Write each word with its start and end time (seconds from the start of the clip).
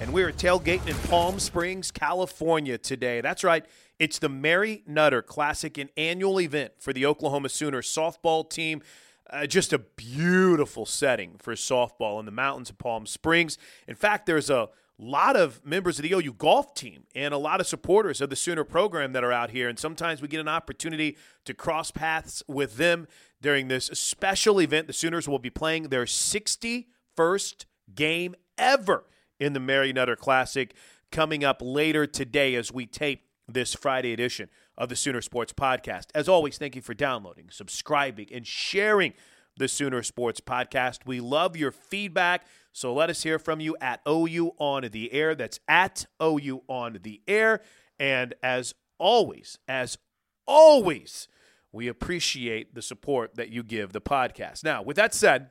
and 0.00 0.14
we're 0.14 0.32
tailgating 0.32 0.88
in 0.88 0.96
Palm 1.08 1.38
Springs, 1.38 1.90
California 1.90 2.78
today. 2.78 3.20
That's 3.20 3.44
right, 3.44 3.66
it's 3.98 4.18
the 4.18 4.30
Mary 4.30 4.82
Nutter 4.86 5.20
Classic, 5.20 5.76
an 5.76 5.90
annual 5.96 6.40
event 6.40 6.72
for 6.78 6.94
the 6.94 7.04
Oklahoma 7.04 7.50
Sooner 7.50 7.82
softball 7.82 8.48
team. 8.48 8.80
Uh, 9.28 9.46
just 9.46 9.74
a 9.74 9.78
beautiful 9.78 10.86
setting 10.86 11.36
for 11.38 11.54
softball 11.54 12.18
in 12.18 12.24
the 12.24 12.32
mountains 12.32 12.70
of 12.70 12.78
Palm 12.78 13.06
Springs. 13.06 13.58
In 13.86 13.94
fact, 13.94 14.24
there's 14.24 14.48
a 14.48 14.70
lot 14.98 15.36
of 15.36 15.64
members 15.64 15.98
of 15.98 16.02
the 16.02 16.12
OU 16.12 16.32
golf 16.32 16.74
team 16.74 17.04
and 17.14 17.32
a 17.32 17.38
lot 17.38 17.60
of 17.60 17.66
supporters 17.66 18.20
of 18.20 18.30
the 18.30 18.36
Sooner 18.36 18.64
program 18.64 19.12
that 19.12 19.22
are 19.22 19.32
out 19.32 19.50
here. 19.50 19.68
And 19.68 19.78
sometimes 19.78 20.20
we 20.20 20.28
get 20.28 20.40
an 20.40 20.48
opportunity 20.48 21.16
to 21.44 21.54
cross 21.54 21.90
paths 21.90 22.42
with 22.48 22.76
them 22.76 23.06
during 23.40 23.68
this 23.68 23.86
special 23.86 24.60
event. 24.60 24.86
The 24.88 24.92
Sooners 24.92 25.28
will 25.28 25.38
be 25.38 25.50
playing 25.50 25.84
their 25.84 26.06
61st 26.06 27.66
game 27.94 28.34
ever 28.58 29.04
in 29.40 29.54
the 29.54 29.60
Mary 29.60 29.92
Nutter 29.92 30.14
Classic 30.14 30.74
coming 31.10 31.42
up 31.42 31.60
later 31.60 32.06
today 32.06 32.54
as 32.54 32.72
we 32.72 32.86
tape 32.86 33.24
this 33.48 33.74
Friday 33.74 34.12
edition 34.12 34.48
of 34.78 34.88
the 34.88 34.96
Sooner 34.96 35.20
Sports 35.20 35.52
Podcast. 35.52 36.06
As 36.14 36.28
always, 36.28 36.58
thank 36.58 36.76
you 36.76 36.82
for 36.82 36.94
downloading, 36.94 37.46
subscribing, 37.50 38.28
and 38.32 38.46
sharing 38.46 39.14
the 39.56 39.66
Sooner 39.66 40.02
Sports 40.02 40.40
Podcast. 40.40 41.00
We 41.06 41.20
love 41.20 41.56
your 41.56 41.72
feedback, 41.72 42.46
so 42.72 42.94
let 42.94 43.10
us 43.10 43.22
hear 43.22 43.38
from 43.38 43.58
you 43.58 43.76
at 43.80 44.00
OU 44.08 44.52
on 44.58 44.88
the 44.92 45.12
air. 45.12 45.34
That's 45.34 45.58
at 45.66 46.06
OU 46.22 46.62
on 46.68 46.98
the 47.02 47.20
air. 47.26 47.60
And 47.98 48.34
as 48.42 48.74
always, 48.98 49.58
as 49.66 49.98
always, 50.46 51.26
we 51.72 51.88
appreciate 51.88 52.74
the 52.74 52.82
support 52.82 53.34
that 53.34 53.50
you 53.50 53.62
give 53.62 53.92
the 53.92 54.00
podcast. 54.00 54.64
Now, 54.64 54.82
with 54.82 54.96
that 54.96 55.14
said, 55.14 55.50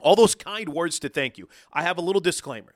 all 0.00 0.16
those 0.16 0.34
kind 0.34 0.68
words 0.68 0.98
to 1.00 1.08
thank 1.08 1.38
you, 1.38 1.48
I 1.72 1.82
have 1.82 1.98
a 1.98 2.02
little 2.02 2.20
disclaimer. 2.20 2.74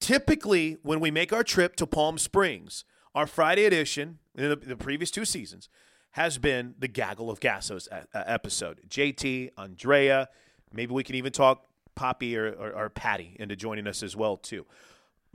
Typically, 0.00 0.76
when 0.82 1.00
we 1.00 1.10
make 1.10 1.32
our 1.32 1.42
trip 1.42 1.76
to 1.76 1.86
Palm 1.86 2.18
Springs, 2.18 2.84
our 3.14 3.26
Friday 3.26 3.64
edition 3.64 4.18
in 4.34 4.50
the, 4.50 4.56
the 4.56 4.76
previous 4.76 5.10
two 5.10 5.24
seasons 5.24 5.68
has 6.12 6.38
been 6.38 6.74
the 6.78 6.88
Gaggle 6.88 7.30
of 7.30 7.40
Gassos 7.40 7.88
episode. 8.14 8.80
JT, 8.88 9.50
Andrea, 9.58 10.28
maybe 10.72 10.92
we 10.92 11.04
can 11.04 11.14
even 11.14 11.32
talk 11.32 11.66
Poppy 11.94 12.36
or, 12.36 12.48
or, 12.52 12.72
or 12.72 12.90
Patty 12.90 13.36
into 13.38 13.56
joining 13.56 13.86
us 13.86 14.02
as 14.02 14.14
well 14.14 14.36
too. 14.36 14.66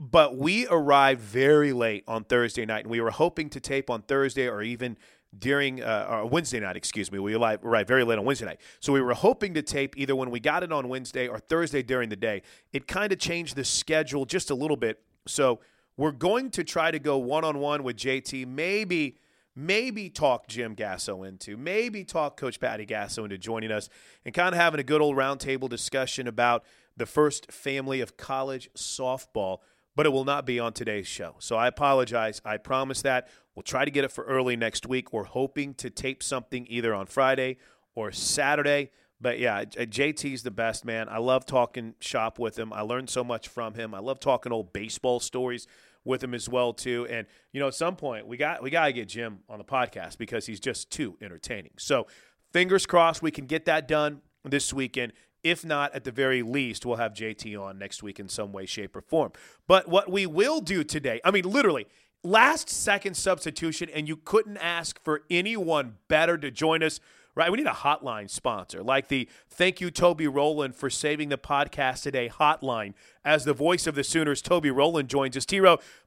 But 0.00 0.36
we 0.36 0.66
arrived 0.68 1.20
very 1.20 1.72
late 1.72 2.04
on 2.08 2.24
Thursday 2.24 2.64
night, 2.66 2.84
and 2.84 2.90
we 2.90 3.00
were 3.00 3.10
hoping 3.10 3.48
to 3.50 3.60
tape 3.60 3.90
on 3.90 4.02
Thursday 4.02 4.48
or 4.48 4.62
even 4.62 4.96
during 5.38 5.82
uh, 5.82 6.26
Wednesday 6.30 6.60
night, 6.60 6.76
excuse 6.76 7.10
me. 7.10 7.18
We 7.18 7.34
arrived 7.34 7.88
very 7.88 8.04
late 8.04 8.18
on 8.18 8.24
Wednesday 8.24 8.46
night. 8.46 8.60
So 8.80 8.92
we 8.92 9.00
were 9.00 9.14
hoping 9.14 9.54
to 9.54 9.62
tape 9.62 9.96
either 9.96 10.14
when 10.14 10.30
we 10.30 10.40
got 10.40 10.62
it 10.62 10.72
on 10.72 10.88
Wednesday 10.88 11.26
or 11.26 11.38
Thursday 11.38 11.82
during 11.82 12.08
the 12.08 12.16
day. 12.16 12.42
It 12.72 12.86
kind 12.86 13.12
of 13.12 13.18
changed 13.18 13.56
the 13.56 13.64
schedule 13.64 14.24
just 14.24 14.50
a 14.50 14.54
little 14.54 14.76
bit. 14.76 15.00
So 15.26 15.60
we're 15.96 16.12
going 16.12 16.50
to 16.50 16.64
try 16.64 16.90
to 16.90 16.98
go 16.98 17.16
one 17.18 17.44
on 17.44 17.58
one 17.58 17.82
with 17.82 17.96
JT, 17.96 18.46
maybe. 18.46 19.18
Maybe 19.54 20.08
talk 20.08 20.48
Jim 20.48 20.74
Gasso 20.74 21.28
into, 21.28 21.58
maybe 21.58 22.04
talk 22.04 22.38
Coach 22.38 22.58
Patty 22.58 22.86
Gasso 22.86 23.22
into 23.22 23.36
joining 23.36 23.70
us 23.70 23.90
and 24.24 24.32
kind 24.32 24.54
of 24.54 24.58
having 24.58 24.80
a 24.80 24.82
good 24.82 25.02
old 25.02 25.14
roundtable 25.14 25.68
discussion 25.68 26.26
about 26.26 26.64
the 26.96 27.04
first 27.04 27.52
family 27.52 28.00
of 28.00 28.16
college 28.16 28.70
softball 28.74 29.58
but 29.94 30.06
it 30.06 30.10
will 30.10 30.24
not 30.24 30.46
be 30.46 30.58
on 30.58 30.72
today's 30.72 31.06
show. 31.06 31.34
So 31.38 31.56
I 31.56 31.66
apologize. 31.66 32.40
I 32.44 32.56
promise 32.56 33.02
that. 33.02 33.28
We'll 33.54 33.62
try 33.62 33.84
to 33.84 33.90
get 33.90 34.04
it 34.04 34.12
for 34.12 34.24
early 34.24 34.56
next 34.56 34.86
week. 34.86 35.12
We're 35.12 35.24
hoping 35.24 35.74
to 35.74 35.90
tape 35.90 36.22
something 36.22 36.66
either 36.68 36.94
on 36.94 37.06
Friday 37.06 37.58
or 37.94 38.12
Saturday. 38.12 38.90
But 39.20 39.38
yeah, 39.38 39.64
JT's 39.64 40.42
uh, 40.42 40.44
the 40.44 40.50
best, 40.50 40.84
man. 40.84 41.08
I 41.08 41.18
love 41.18 41.46
talking 41.46 41.94
shop 42.00 42.38
with 42.38 42.58
him. 42.58 42.72
I 42.72 42.80
learned 42.80 43.08
so 43.10 43.22
much 43.22 43.48
from 43.48 43.74
him. 43.74 43.94
I 43.94 44.00
love 44.00 44.18
talking 44.18 44.52
old 44.52 44.72
baseball 44.72 45.20
stories 45.20 45.66
with 46.04 46.24
him 46.24 46.34
as 46.34 46.48
well 46.48 46.72
too. 46.72 47.06
And 47.08 47.26
you 47.52 47.60
know, 47.60 47.68
at 47.68 47.74
some 47.74 47.94
point 47.96 48.26
we 48.26 48.36
got 48.36 48.62
we 48.62 48.70
got 48.70 48.86
to 48.86 48.92
get 48.92 49.08
Jim 49.08 49.40
on 49.48 49.58
the 49.58 49.64
podcast 49.64 50.18
because 50.18 50.46
he's 50.46 50.60
just 50.60 50.90
too 50.90 51.16
entertaining. 51.22 51.72
So, 51.78 52.06
fingers 52.52 52.86
crossed 52.86 53.22
we 53.22 53.30
can 53.30 53.46
get 53.46 53.64
that 53.66 53.86
done 53.86 54.22
this 54.44 54.72
weekend. 54.72 55.12
If 55.42 55.64
not, 55.64 55.92
at 55.94 56.04
the 56.04 56.12
very 56.12 56.42
least, 56.42 56.86
we'll 56.86 56.96
have 56.96 57.14
JT 57.14 57.60
on 57.60 57.76
next 57.76 58.02
week 58.02 58.20
in 58.20 58.28
some 58.28 58.52
way, 58.52 58.64
shape, 58.64 58.94
or 58.94 59.00
form. 59.00 59.32
But 59.66 59.88
what 59.88 60.10
we 60.10 60.24
will 60.24 60.60
do 60.60 60.84
today, 60.84 61.20
I 61.24 61.32
mean, 61.32 61.44
literally, 61.44 61.88
last 62.22 62.68
second 62.68 63.14
substitution, 63.16 63.88
and 63.92 64.08
you 64.08 64.16
couldn't 64.16 64.58
ask 64.58 65.02
for 65.02 65.22
anyone 65.30 65.96
better 66.08 66.38
to 66.38 66.50
join 66.50 66.82
us. 66.82 67.00
right? 67.34 67.50
We 67.50 67.58
need 67.58 67.66
a 67.66 67.70
hotline 67.70 68.28
sponsor, 68.28 68.82
like 68.82 69.08
the 69.08 69.28
thank 69.48 69.80
you, 69.80 69.90
Toby 69.90 70.26
Rowland, 70.26 70.76
for 70.76 70.90
saving 70.90 71.30
the 71.30 71.38
podcast 71.38 72.02
today 72.02 72.28
hotline. 72.28 72.92
As 73.24 73.44
the 73.44 73.54
voice 73.54 73.86
of 73.86 73.94
the 73.94 74.04
Sooners, 74.04 74.42
Toby 74.42 74.70
Rowland 74.70 75.08
joins 75.08 75.36
us. 75.36 75.46
T 75.46 75.60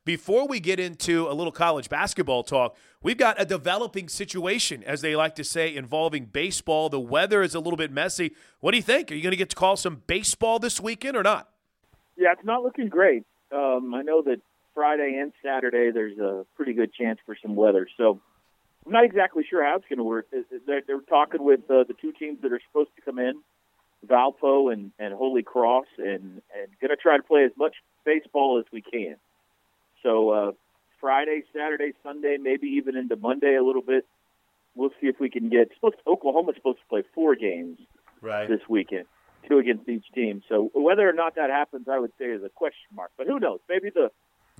before 0.04 0.48
we 0.48 0.60
get 0.60 0.80
into 0.80 1.28
a 1.28 1.34
little 1.34 1.52
college 1.52 1.90
basketball 1.90 2.44
talk, 2.44 2.78
we've 3.02 3.18
got 3.18 3.42
a 3.42 3.46
developing 3.46 4.08
situation, 4.08 4.84
as 4.84 5.02
they 5.02 5.16
like 5.16 5.36
to 5.36 5.44
say, 5.44 5.76
involving 5.76 6.26
baseball. 6.26 6.90
The 6.90 7.00
weather 7.00 7.42
is 7.42 7.56
a 7.56 7.60
little 7.60 7.78
bit 7.78 7.92
messy. 7.92 8.36
What 8.60 8.72
do 8.72 8.78
you 8.78 8.84
think? 8.84 9.12
Are 9.12 9.16
you 9.16 9.24
going 9.24 9.32
to 9.32 9.38
get 9.38 9.50
to 9.50 9.56
call 9.56 9.78
some 9.78 10.04
baseball 10.08 10.60
this 10.60 10.80
weekend 10.80 11.18
or 11.18 11.24
not? 11.24 11.50
Yeah, 12.18 12.34
it's 12.34 12.46
not 12.46 12.64
looking 12.64 12.88
great. 12.88 13.24
Um, 13.52 13.94
I 13.96 14.02
know 14.02 14.22
that 14.22 14.42
Friday 14.76 15.18
and 15.20 15.32
Saturday 15.44 15.90
there's 15.92 16.20
a 16.20 16.46
pretty 16.56 16.74
good 16.74 16.94
chance 16.94 17.18
for 17.26 17.36
some 17.42 17.56
weather. 17.56 17.88
So 17.98 18.20
I'm 18.86 18.92
not 18.92 19.06
exactly 19.06 19.44
sure 19.50 19.64
how 19.66 19.78
it's 19.78 19.86
going 19.90 19.98
to 19.98 20.04
work. 20.04 20.28
They're, 20.68 20.82
they're 20.86 21.00
talking 21.02 21.44
with 21.44 21.62
uh, 21.72 21.86
the 21.88 21.96
two 22.00 22.12
teams 22.12 22.42
that 22.44 22.54
are 22.54 22.60
supposed 22.68 22.92
to 22.98 23.02
come 23.02 23.18
in, 23.18 23.42
Valpo 24.06 24.72
and, 24.72 24.92
and 25.00 25.14
Holy 25.14 25.42
Cross, 25.42 25.88
and, 25.98 26.42
and 26.54 26.68
going 26.80 26.92
to 26.92 26.96
try 26.96 27.18
to 27.18 27.24
play 27.24 27.46
as 27.46 27.52
much 27.58 27.76
baseball 28.06 28.60
as 28.60 28.66
we 28.72 28.82
can. 28.82 29.16
So 30.04 30.30
uh, 30.30 30.52
Friday, 31.02 31.44
Saturday, 31.56 31.94
Sunday, 32.04 32.38
maybe 32.40 32.68
even 32.68 32.96
into 32.96 33.16
Monday 33.16 33.56
a 33.56 33.64
little 33.64 33.82
bit. 33.82 34.06
We'll 34.76 34.92
see 35.02 35.08
if 35.08 35.20
we 35.20 35.30
can 35.30 35.50
get. 35.50 35.70
Supposed 35.74 35.96
to, 36.04 36.12
Oklahoma's 36.12 36.56
supposed 36.58 36.80
to 36.80 36.86
play 36.90 37.04
four 37.16 37.36
games 37.36 37.80
right. 38.22 38.48
this 38.48 38.60
weekend, 38.68 39.06
two 39.48 39.58
against 39.58 39.88
each 39.88 40.06
team. 40.14 40.44
So 40.50 40.70
whether 40.76 41.10
or 41.10 41.14
not 41.14 41.36
that 41.36 41.50
happens, 41.50 41.88
I 41.90 41.98
would 41.98 42.12
say 42.20 42.26
is 42.26 42.44
a 42.44 42.50
question 42.50 42.90
mark. 42.94 43.12
But 43.18 43.28
who 43.28 43.40
knows? 43.40 43.62
Maybe 43.70 43.90
the 43.90 44.12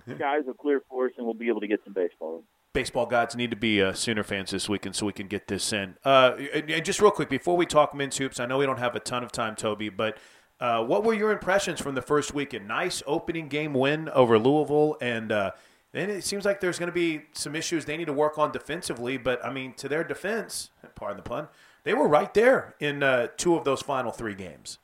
skies 0.04 0.44
will 0.46 0.54
clear 0.54 0.82
for 0.90 1.06
us, 1.06 1.12
and 1.18 1.26
we'll 1.26 1.36
be 1.36 1.48
able 1.48 1.62
to 1.62 1.68
get 1.68 1.80
some 1.84 1.94
baseball. 1.94 2.44
Baseball 2.74 3.06
gods 3.06 3.36
need 3.36 3.52
to 3.52 3.56
be 3.56 3.82
uh, 3.82 3.94
Sooner 3.94 4.24
fans 4.24 4.52
this 4.52 4.68
weekend 4.68 4.96
so 4.96 5.06
we 5.06 5.14
can 5.14 5.28
get 5.28 5.48
this 5.48 5.72
in. 5.72 5.96
Uh, 6.04 6.34
and 6.54 6.84
just 6.84 7.00
real 7.02 7.12
quick, 7.12 7.30
before 7.30 7.56
we 7.56 7.66
talk 7.66 7.96
men's 7.96 8.18
hoops, 8.18 8.40
I 8.40 8.46
know 8.46 8.58
we 8.58 8.66
don't 8.66 8.80
have 8.80 8.96
a 8.96 9.00
ton 9.00 9.24
of 9.24 9.32
time, 9.32 9.56
Toby, 9.56 9.90
but 9.90 10.18
uh, 10.60 10.84
what 10.84 11.04
were 11.04 11.14
your 11.14 11.32
impressions 11.32 11.82
from 11.82 11.96
the 11.96 12.02
first 12.02 12.34
weekend? 12.34 12.68
Nice 12.68 13.02
opening 13.06 13.48
game 13.48 13.74
win 13.74 14.10
over 14.10 14.38
Louisville, 14.38 14.98
and 15.02 15.32
uh, 15.32 15.52
then 15.92 16.10
it 16.10 16.24
seems 16.24 16.46
like 16.46 16.60
there's 16.60 16.80
going 16.80 16.88
to 16.88 16.94
be 16.94 17.24
some 17.34 17.56
issues 17.56 17.86
they 17.86 17.98
need 17.98 18.06
to 18.06 18.14
work 18.14 18.38
on 18.38 18.52
defensively. 18.52 19.18
But 19.18 19.44
I 19.44 19.52
mean, 19.52 19.74
to 19.76 19.88
their 19.88 20.04
defense, 20.04 20.72
pardon 20.96 21.18
the 21.18 21.24
pun, 21.24 21.48
they 21.84 21.94
were 21.94 22.08
right 22.08 22.34
there 22.34 22.76
in 22.80 23.04
uh, 23.04 23.28
two 23.38 23.56
of 23.56 23.64
those 23.64 23.82
final 23.82 24.12
three 24.12 24.36
games. 24.36 24.80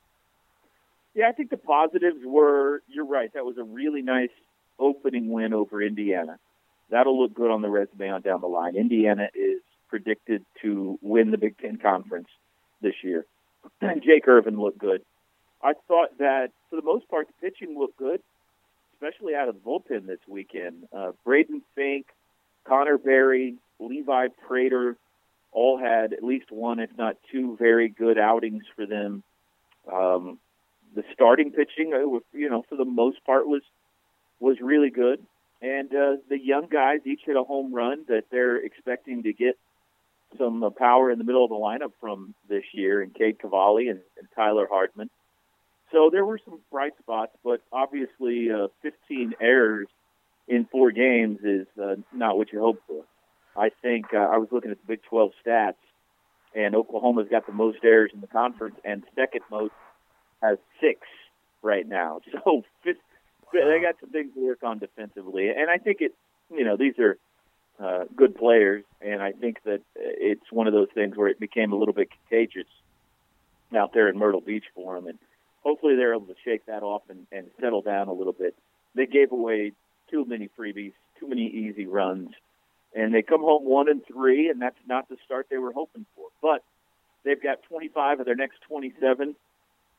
Yeah, 1.14 1.28
I 1.28 1.32
think 1.32 1.50
the 1.50 1.58
positives 1.58 2.24
were 2.24 2.82
you're 2.88 3.06
right. 3.06 3.32
That 3.34 3.44
was 3.44 3.58
a 3.58 3.64
really 3.64 4.00
nice 4.02 4.30
opening 4.82 5.30
win 5.30 5.54
over 5.54 5.80
Indiana. 5.80 6.38
That'll 6.90 7.20
look 7.20 7.34
good 7.34 7.50
on 7.50 7.62
the 7.62 7.70
resume 7.70 8.10
on 8.10 8.20
down 8.20 8.40
the 8.40 8.48
line. 8.48 8.76
Indiana 8.76 9.28
is 9.34 9.62
predicted 9.88 10.44
to 10.62 10.98
win 11.00 11.30
the 11.30 11.38
Big 11.38 11.58
Ten 11.58 11.78
Conference 11.78 12.28
this 12.80 12.94
year. 13.02 13.24
And 13.80 14.02
Jake 14.06 14.26
Irvin 14.26 14.60
looked 14.60 14.78
good. 14.78 15.02
I 15.62 15.74
thought 15.88 16.18
that 16.18 16.48
for 16.68 16.76
the 16.76 16.82
most 16.82 17.08
part 17.08 17.28
the 17.28 17.48
pitching 17.48 17.78
looked 17.78 17.96
good, 17.96 18.20
especially 18.94 19.34
out 19.34 19.48
of 19.48 19.54
the 19.54 19.60
bullpen 19.60 20.06
this 20.06 20.18
weekend. 20.28 20.88
Uh, 20.92 21.12
Braden 21.24 21.62
Fink, 21.74 22.06
Connor 22.64 22.98
Berry, 22.98 23.56
Levi 23.78 24.28
Prater 24.46 24.96
all 25.52 25.78
had 25.78 26.12
at 26.12 26.24
least 26.24 26.50
one, 26.50 26.80
if 26.80 26.90
not 26.96 27.16
two, 27.30 27.56
very 27.58 27.88
good 27.88 28.18
outings 28.18 28.64
for 28.74 28.86
them. 28.86 29.22
Um, 29.92 30.38
the 30.94 31.04
starting 31.12 31.52
pitching, 31.52 31.92
uh, 31.94 32.18
you 32.36 32.48
know, 32.50 32.64
for 32.68 32.76
the 32.76 32.84
most 32.84 33.24
part 33.24 33.46
was 33.46 33.62
was 34.42 34.56
really 34.60 34.90
good. 34.90 35.24
And 35.62 35.88
uh, 35.94 36.16
the 36.28 36.38
young 36.38 36.66
guys 36.66 36.98
each 37.06 37.20
hit 37.24 37.36
a 37.36 37.44
home 37.44 37.72
run 37.72 38.04
that 38.08 38.24
they're 38.30 38.56
expecting 38.56 39.22
to 39.22 39.32
get 39.32 39.56
some 40.36 40.64
uh, 40.64 40.70
power 40.70 41.10
in 41.10 41.18
the 41.18 41.24
middle 41.24 41.44
of 41.44 41.50
the 41.50 41.56
lineup 41.56 41.92
from 42.00 42.34
this 42.48 42.64
year, 42.72 43.00
and 43.00 43.14
Cade 43.14 43.38
Cavalli 43.38 43.88
and, 43.88 44.00
and 44.18 44.28
Tyler 44.34 44.66
Hardman. 44.68 45.08
So 45.92 46.10
there 46.10 46.24
were 46.24 46.40
some 46.44 46.58
bright 46.70 46.94
spots, 46.98 47.32
but 47.44 47.60
obviously, 47.70 48.50
uh, 48.50 48.68
15 48.82 49.34
errors 49.40 49.86
in 50.48 50.66
four 50.72 50.90
games 50.90 51.38
is 51.44 51.66
uh, 51.80 51.96
not 52.12 52.36
what 52.36 52.52
you 52.52 52.60
hope 52.60 52.82
for. 52.88 53.04
I 53.56 53.70
think 53.82 54.06
uh, 54.12 54.16
I 54.16 54.38
was 54.38 54.48
looking 54.50 54.70
at 54.70 54.78
the 54.80 54.86
Big 54.86 55.02
12 55.08 55.30
stats, 55.46 55.74
and 56.56 56.74
Oklahoma's 56.74 57.28
got 57.30 57.46
the 57.46 57.52
most 57.52 57.78
errors 57.84 58.10
in 58.12 58.20
the 58.20 58.26
conference, 58.26 58.76
and 58.84 59.04
second 59.14 59.42
most 59.50 59.74
has 60.42 60.58
six 60.80 61.00
right 61.62 61.86
now. 61.86 62.20
So 62.44 62.64
they 63.52 63.80
got 63.80 63.96
some 64.00 64.10
things 64.10 64.34
to 64.34 64.46
work 64.46 64.62
on 64.62 64.78
defensively, 64.78 65.48
and 65.50 65.70
I 65.70 65.78
think 65.78 65.98
it. 66.00 66.14
You 66.54 66.64
know, 66.64 66.76
these 66.76 66.98
are 66.98 67.16
uh, 67.82 68.04
good 68.14 68.36
players, 68.36 68.84
and 69.00 69.22
I 69.22 69.32
think 69.32 69.62
that 69.64 69.80
it's 69.96 70.50
one 70.50 70.66
of 70.66 70.72
those 70.72 70.88
things 70.94 71.16
where 71.16 71.28
it 71.28 71.40
became 71.40 71.72
a 71.72 71.76
little 71.76 71.94
bit 71.94 72.08
contagious 72.10 72.68
out 73.74 73.94
there 73.94 74.08
in 74.08 74.18
Myrtle 74.18 74.40
Beach 74.40 74.64
for 74.74 74.94
them, 74.94 75.06
and 75.06 75.18
hopefully 75.62 75.96
they're 75.96 76.14
able 76.14 76.26
to 76.26 76.34
shake 76.44 76.66
that 76.66 76.82
off 76.82 77.02
and, 77.08 77.26
and 77.32 77.46
settle 77.60 77.80
down 77.80 78.08
a 78.08 78.12
little 78.12 78.32
bit. 78.34 78.54
They 78.94 79.06
gave 79.06 79.32
away 79.32 79.72
too 80.10 80.24
many 80.26 80.48
freebies, 80.58 80.92
too 81.18 81.28
many 81.28 81.46
easy 81.46 81.86
runs, 81.86 82.30
and 82.94 83.14
they 83.14 83.22
come 83.22 83.40
home 83.40 83.64
one 83.64 83.88
and 83.88 84.02
three, 84.06 84.50
and 84.50 84.60
that's 84.60 84.76
not 84.86 85.08
the 85.08 85.16
start 85.24 85.46
they 85.50 85.58
were 85.58 85.72
hoping 85.72 86.04
for. 86.14 86.26
But 86.42 86.62
they've 87.24 87.42
got 87.42 87.62
25 87.62 88.20
of 88.20 88.26
their 88.26 88.34
next 88.34 88.60
27 88.68 89.34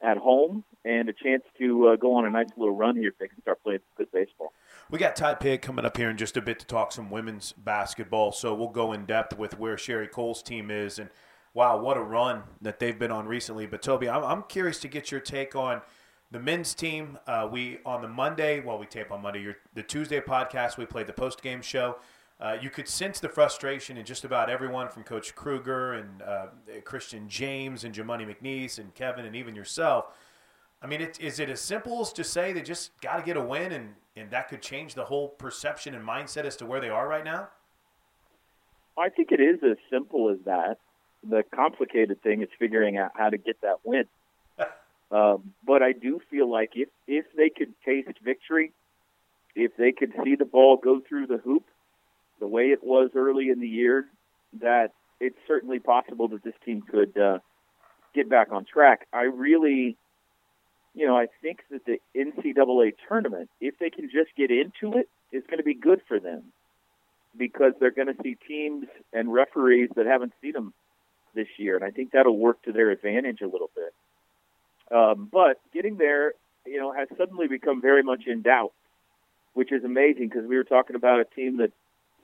at 0.03 0.17
home 0.17 0.63
and 0.85 1.07
a 1.07 1.13
chance 1.13 1.43
to 1.57 1.87
uh, 1.87 1.95
go 1.95 2.15
on 2.15 2.25
a 2.25 2.29
nice 2.29 2.49
little 2.57 2.75
run 2.75 2.95
here 2.95 3.09
if 3.09 3.17
they 3.17 3.27
can 3.27 3.41
start 3.41 3.63
playing 3.63 3.79
good 3.97 4.11
baseball. 4.11 4.51
We 4.91 4.99
got 4.99 5.15
Todd 5.15 5.39
Pigg 5.39 5.61
coming 5.61 5.85
up 5.85 5.95
here 5.95 6.09
in 6.09 6.17
just 6.17 6.35
a 6.35 6.41
bit 6.41 6.59
to 6.59 6.65
talk 6.65 6.91
some 6.91 7.09
women's 7.09 7.53
basketball, 7.53 8.31
so 8.33 8.53
we'll 8.53 8.67
go 8.67 8.91
in 8.91 9.05
depth 9.05 9.37
with 9.37 9.57
where 9.57 9.77
Sherri 9.77 10.07
Coale's 10.07 10.43
team 10.43 10.69
is 10.69 10.99
and 10.99 11.09
wow, 11.53 11.79
what 11.79 11.97
a 11.97 12.01
run 12.01 12.43
that 12.61 12.79
they've 12.79 12.97
been 12.97 13.11
on 13.11 13.27
recently. 13.27 13.65
But 13.65 13.81
Toby, 13.81 14.09
I'm, 14.09 14.23
I'm 14.23 14.43
curious 14.43 14.79
to 14.79 14.87
get 14.87 15.11
your 15.11 15.21
take 15.21 15.55
on 15.55 15.81
the 16.31 16.39
men's 16.39 16.73
team. 16.73 17.17
Uh, 17.27 17.47
we 17.49 17.79
on 17.85 18.01
the 18.01 18.07
Monday, 18.07 18.59
well, 18.59 18.77
we 18.77 18.87
tape 18.87 19.11
on 19.11 19.21
Monday. 19.21 19.41
Your, 19.41 19.55
the 19.73 19.83
Tuesday 19.83 20.19
podcast, 20.19 20.77
we 20.77 20.85
played 20.85 21.07
the 21.07 21.13
post 21.13 21.41
game 21.41 21.61
show. 21.61 21.97
Uh, 22.43 22.57
you 22.61 22.69
could 22.69 22.89
sense 22.89 23.21
the 23.21 23.29
frustration 23.29 23.95
in 23.95 24.03
just 24.03 24.25
about 24.25 24.49
everyone 24.49 24.89
from 24.89 25.01
Coach 25.01 25.33
Kruger 25.33 25.93
and 25.93 26.21
uh, 26.21 26.47
Christian 26.83 27.29
James 27.29 27.85
and 27.85 27.95
Jamuni 27.95 28.27
McNeace 28.27 28.79
and 28.79 28.93
Kevin 28.93 29.23
and 29.23 29.33
even 29.33 29.55
yourself. 29.55 30.07
I 30.81 30.87
mean, 30.87 30.99
it, 30.99 31.17
is 31.21 31.39
it 31.39 31.49
as 31.49 31.61
simple 31.61 32.01
as 32.01 32.11
to 32.11 32.23
say 32.25 32.51
they 32.51 32.61
just 32.61 32.99
got 32.99 33.15
to 33.15 33.23
get 33.23 33.37
a 33.37 33.41
win 33.41 33.71
and, 33.71 33.93
and 34.17 34.29
that 34.31 34.49
could 34.49 34.61
change 34.61 34.93
the 34.93 35.05
whole 35.05 35.29
perception 35.29 35.95
and 35.95 36.05
mindset 36.05 36.43
as 36.43 36.57
to 36.57 36.65
where 36.65 36.81
they 36.81 36.89
are 36.89 37.07
right 37.07 37.23
now? 37.23 37.47
I 38.97 39.07
think 39.07 39.31
it 39.31 39.39
is 39.39 39.59
as 39.63 39.77
simple 39.89 40.29
as 40.29 40.39
that. 40.43 40.79
The 41.27 41.43
complicated 41.55 42.21
thing 42.21 42.41
is 42.41 42.49
figuring 42.59 42.97
out 42.97 43.11
how 43.15 43.29
to 43.29 43.37
get 43.37 43.61
that 43.61 43.77
win. 43.85 44.03
um, 45.11 45.53
but 45.65 45.81
I 45.81 45.93
do 45.93 46.19
feel 46.29 46.51
like 46.51 46.71
if 46.75 46.89
if 47.07 47.25
they 47.37 47.49
could 47.49 47.73
taste 47.85 48.09
victory, 48.21 48.73
if 49.55 49.71
they 49.77 49.93
could 49.93 50.11
see 50.25 50.35
the 50.35 50.43
ball 50.43 50.75
go 50.75 50.99
through 50.99 51.27
the 51.27 51.37
hoop, 51.37 51.63
the 52.39 52.47
way 52.47 52.71
it 52.71 52.83
was 52.83 53.11
early 53.15 53.49
in 53.49 53.59
the 53.59 53.67
year, 53.67 54.05
that 54.61 54.93
it's 55.19 55.37
certainly 55.47 55.79
possible 55.79 56.27
that 56.29 56.43
this 56.43 56.53
team 56.65 56.81
could 56.81 57.17
uh, 57.17 57.39
get 58.13 58.29
back 58.29 58.51
on 58.51 58.65
track. 58.65 59.07
I 59.13 59.23
really, 59.23 59.97
you 60.93 61.07
know, 61.07 61.17
I 61.17 61.27
think 61.41 61.59
that 61.71 61.85
the 61.85 61.99
NCAA 62.15 62.93
tournament, 63.07 63.49
if 63.61 63.77
they 63.79 63.89
can 63.89 64.09
just 64.09 64.35
get 64.35 64.51
into 64.51 64.97
it, 64.97 65.09
is 65.31 65.43
going 65.47 65.57
to 65.57 65.63
be 65.63 65.73
good 65.73 66.01
for 66.07 66.19
them 66.19 66.43
because 67.37 67.73
they're 67.79 67.91
going 67.91 68.13
to 68.13 68.21
see 68.21 68.37
teams 68.47 68.85
and 69.11 69.33
referees 69.33 69.89
that 69.95 70.05
haven't 70.05 70.33
seen 70.41 70.53
them 70.53 70.73
this 71.33 71.47
year, 71.57 71.75
and 71.75 71.83
I 71.83 71.89
think 71.89 72.11
that'll 72.11 72.37
work 72.37 72.61
to 72.63 72.71
their 72.71 72.91
advantage 72.91 73.41
a 73.41 73.47
little 73.47 73.71
bit. 73.75 73.93
Um, 74.95 75.27
but 75.31 75.59
getting 75.73 75.97
there, 75.97 76.33
you 76.65 76.79
know, 76.79 76.91
has 76.91 77.07
suddenly 77.17 77.47
become 77.47 77.81
very 77.81 78.03
much 78.03 78.23
in 78.27 78.41
doubt, 78.43 78.73
which 79.53 79.71
is 79.71 79.83
amazing 79.83 80.29
because 80.29 80.47
we 80.47 80.55
were 80.55 80.63
talking 80.63 80.95
about 80.95 81.19
a 81.19 81.25
team 81.25 81.57
that 81.57 81.71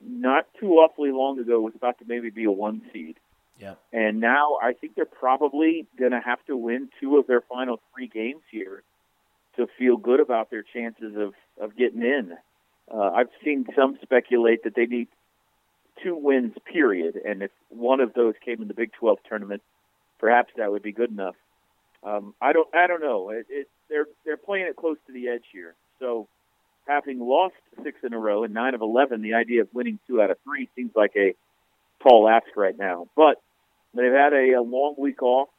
not 0.02 0.46
too 0.60 0.74
awfully 0.74 1.12
long 1.12 1.40
ago 1.40 1.60
was 1.60 1.74
about 1.76 2.00
to 2.00 2.06
maybe 2.08 2.30
be 2.30 2.46
a 2.46 2.52
one 2.52 2.82
seed. 2.92 3.18
Yeah. 3.60 3.76
And 3.92 4.20
now 4.20 4.58
I 4.62 4.74
think 4.74 4.96
they're 4.96 5.06
probably 5.06 5.86
going 5.98 6.12
to 6.12 6.22
have 6.22 6.44
to 6.46 6.56
win 6.56 6.90
two 7.00 7.18
of 7.18 7.28
their 7.28 7.42
final 7.42 7.82
three 7.94 8.08
games 8.08 8.42
here 8.50 8.84
to 9.58 9.68
feel 9.78 9.98
good 9.98 10.20
about 10.20 10.50
their 10.50 10.64
chances 10.64 11.16
of, 11.18 11.34
of 11.62 11.76
getting 11.76 12.02
in. 12.02 12.34
Uh, 12.92 13.12
I've 13.12 13.30
seen 13.44 13.66
some 13.76 13.98
speculate 14.02 14.64
that 14.64 14.76
they 14.76 14.86
need 14.86 15.10
two 16.02 16.16
wins, 16.16 16.54
period. 16.72 17.20
And 17.24 17.44
if 17.44 17.52
one 17.68 18.00
of 18.00 18.14
those 18.14 18.34
came 18.44 18.62
in 18.62 18.68
the 18.68 18.74
Big 18.74 18.94
12 18.94 19.20
tournament, 19.28 19.62
perhaps 20.20 20.52
that 20.58 20.72
would 20.72 20.84
be 20.84 20.94
good 20.94 21.12
enough. 21.12 21.36
Um, 22.04 22.34
I 22.42 22.54
don't, 22.54 22.74
I 22.74 22.88
don't 22.88 23.02
know. 23.02 23.30
It, 23.30 23.48
it, 23.50 23.68
they're 23.90 24.06
they're 24.24 24.38
playing 24.38 24.68
it 24.68 24.78
close 24.78 24.98
to 25.08 25.14
the 25.14 25.28
edge 25.28 25.44
here. 25.52 25.76
So 26.00 26.30
having 26.90 27.20
lost 27.20 27.56
six 27.84 28.00
in 28.04 28.14
a 28.14 28.20
row 28.20 28.44
and 28.44 28.54
nine 28.54 28.74
of 28.74 28.82
11, 28.82 29.22
the 29.22 29.36
idea 29.36 29.62
of 29.62 29.68
winning 29.74 30.00
two 30.08 30.22
out 30.22 30.32
of 30.32 30.38
three 30.44 30.68
seems 30.76 30.92
like 30.96 31.12
a 31.16 31.36
tall 32.02 32.28
ask 32.28 32.48
right 32.58 32.78
now. 32.78 33.08
But 33.16 33.42
they've 33.94 34.12
had 34.12 34.34
a, 34.34 34.54
a 34.58 34.62
long 34.62 34.96
week 34.98 35.22
off. 35.22 35.50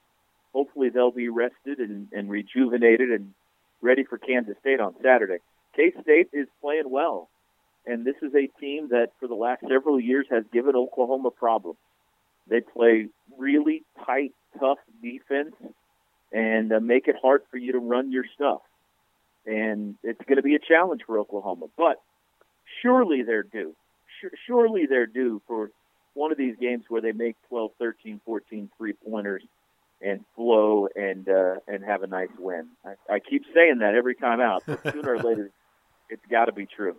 Hopefully, 0.53 0.89
they'll 0.89 1.13
be 1.13 1.29
rested 1.29 1.79
and, 1.79 2.09
and 2.13 2.29
rejuvenated 2.29 3.11
and 3.11 3.33
ready 3.81 4.03
for 4.03 4.19
Kansas 4.19 4.57
State 4.61 4.81
on 4.81 4.95
Saturday. 5.03 5.39
K 5.77 5.93
State 6.03 6.31
is 6.33 6.49
playing 6.61 6.91
well, 6.91 7.29
and 7.87 8.05
this 8.05 8.17
is 8.21 8.35
a 8.35 8.49
team 8.61 8.89
that 8.89 9.13
for 9.21 9.29
the 9.29 9.37
last 9.37 9.63
several 9.69 10.01
years 10.01 10.27
has 10.31 10.43
given 10.53 10.75
Oklahoma 10.75 11.31
problems. 11.31 11.79
They 12.49 12.61
play 12.61 13.07
really 13.39 13.85
tight, 14.05 14.33
tough 14.59 14.79
defense 15.01 15.55
and 16.33 16.73
uh, 16.73 16.81
make 16.81 17.07
it 17.09 17.17
hard 17.21 17.43
for 17.51 17.57
you 17.57 17.73
to 17.73 17.79
run 17.79 18.11
your 18.11 18.25
stuff. 18.35 18.61
And 19.47 19.97
it's 20.03 20.21
going 20.27 20.37
to 20.37 20.43
be 20.43 20.55
a 20.55 20.59
challenge 20.59 21.03
for 21.07 21.19
Oklahoma. 21.19 21.67
But 21.77 22.01
surely 22.83 23.23
they're 23.23 23.43
due. 23.43 23.75
Surely 24.47 24.87
they're 24.87 25.07
due 25.07 25.41
for 25.47 25.71
one 26.15 26.33
of 26.33 26.39
these 26.39 26.57
games 26.61 26.85
where 26.89 27.01
they 27.01 27.13
make 27.13 27.37
12, 27.49 27.71
13, 27.79 28.21
14 28.25 28.71
three 28.77 28.93
pointers 28.93 29.43
and 30.03 30.25
flow 30.35 30.89
and 30.97 31.29
uh, 31.29 31.57
and 31.69 31.85
have 31.85 32.03
a 32.03 32.07
nice 32.07 32.31
win. 32.39 32.69
I, 32.85 33.15
I 33.15 33.19
keep 33.19 33.45
saying 33.55 33.79
that 33.81 33.95
every 33.95 34.15
time 34.15 34.41
out, 34.41 34.63
but 34.67 34.83
sooner 34.93 35.15
or 35.15 35.19
later, 35.19 35.51
it's 36.11 36.25
got 36.31 36.47
to 36.47 36.53
be 36.53 36.67
true. 36.67 36.97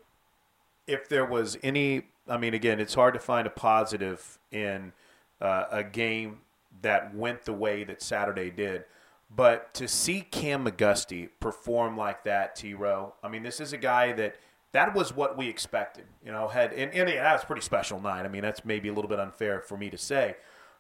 If 0.87 1.09
there 1.09 1.25
was 1.25 1.57
any, 1.63 2.03
I 2.27 2.37
mean, 2.37 2.53
again, 2.53 2.79
it's 2.79 2.93
hard 2.93 3.13
to 3.13 3.19
find 3.19 3.47
a 3.47 3.51
positive 3.51 4.39
in 4.51 4.93
uh, 5.39 5.65
a 5.71 5.83
game 5.83 6.39
that 6.81 7.13
went 7.15 7.45
the 7.45 7.53
way 7.53 7.83
that 7.83 8.01
Saturday 8.01 8.49
did. 8.49 8.85
But 9.33 9.73
to 9.75 9.87
see 9.87 10.21
Cam 10.21 10.65
McGusty 10.65 11.29
perform 11.39 11.95
like 11.95 12.23
that, 12.25 12.55
T. 12.55 12.73
Row, 12.73 13.13
I 13.23 13.29
mean, 13.29 13.43
this 13.43 13.61
is 13.61 13.71
a 13.71 13.77
guy 13.77 14.11
that 14.13 14.35
that 14.73 14.93
was 14.93 15.15
what 15.15 15.37
we 15.37 15.47
expected. 15.47 16.05
You 16.25 16.31
know, 16.31 16.47
had 16.47 16.73
and, 16.73 16.93
and 16.93 17.07
that 17.07 17.33
was 17.33 17.45
pretty 17.45 17.61
special 17.61 18.01
night. 18.01 18.25
I 18.25 18.27
mean, 18.27 18.41
that's 18.41 18.65
maybe 18.65 18.89
a 18.89 18.93
little 18.93 19.09
bit 19.09 19.19
unfair 19.19 19.61
for 19.61 19.77
me 19.77 19.89
to 19.89 19.97
say. 19.97 20.35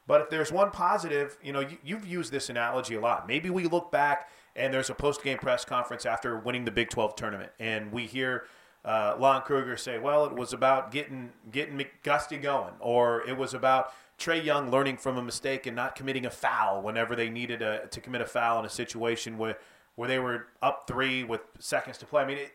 But 0.07 0.21
if 0.21 0.29
there's 0.29 0.51
one 0.51 0.71
positive, 0.71 1.37
you 1.41 1.53
know, 1.53 1.65
you, 1.83 1.95
have 1.95 2.05
used 2.05 2.31
this 2.31 2.49
analogy 2.49 2.95
a 2.95 2.99
lot. 2.99 3.27
Maybe 3.27 3.49
we 3.49 3.65
look 3.67 3.91
back 3.91 4.29
and 4.55 4.73
there's 4.73 4.89
a 4.89 4.95
post 4.95 5.23
game 5.23 5.37
press 5.37 5.63
conference 5.63 6.05
after 6.05 6.37
winning 6.37 6.65
the 6.65 6.71
Big 6.71 6.89
12 6.89 7.15
tournament, 7.15 7.51
and 7.59 7.91
we 7.91 8.05
hear 8.05 8.43
uh, 8.83 9.15
Lon 9.17 9.43
Kruger 9.43 9.77
say, 9.77 9.99
"Well, 9.99 10.25
it 10.25 10.35
was 10.35 10.51
about 10.51 10.91
getting 10.91 11.31
getting 11.51 11.79
McGusty 11.79 12.41
going, 12.41 12.73
or 12.79 13.25
it 13.27 13.37
was 13.37 13.53
about 13.53 13.93
Trae 14.21 14.43
Young 14.43 14.69
learning 14.69 14.97
from 14.97 15.17
a 15.17 15.21
mistake 15.23 15.65
and 15.65 15.75
not 15.75 15.95
committing 15.95 16.25
a 16.25 16.29
foul 16.29 16.81
whenever 16.81 17.15
they 17.15 17.29
needed 17.29 17.61
a, 17.61 17.87
to 17.87 17.99
commit 17.99 18.21
a 18.21 18.25
foul 18.25 18.59
in 18.59 18.65
a 18.65 18.69
situation 18.69 19.37
where 19.37 19.57
where 19.95 20.07
they 20.07 20.19
were 20.19 20.47
up 20.61 20.85
three 20.87 21.23
with 21.23 21.41
seconds 21.59 21.97
to 21.97 22.05
play." 22.05 22.21
I 22.21 22.25
mean, 22.25 22.37
it, 22.37 22.51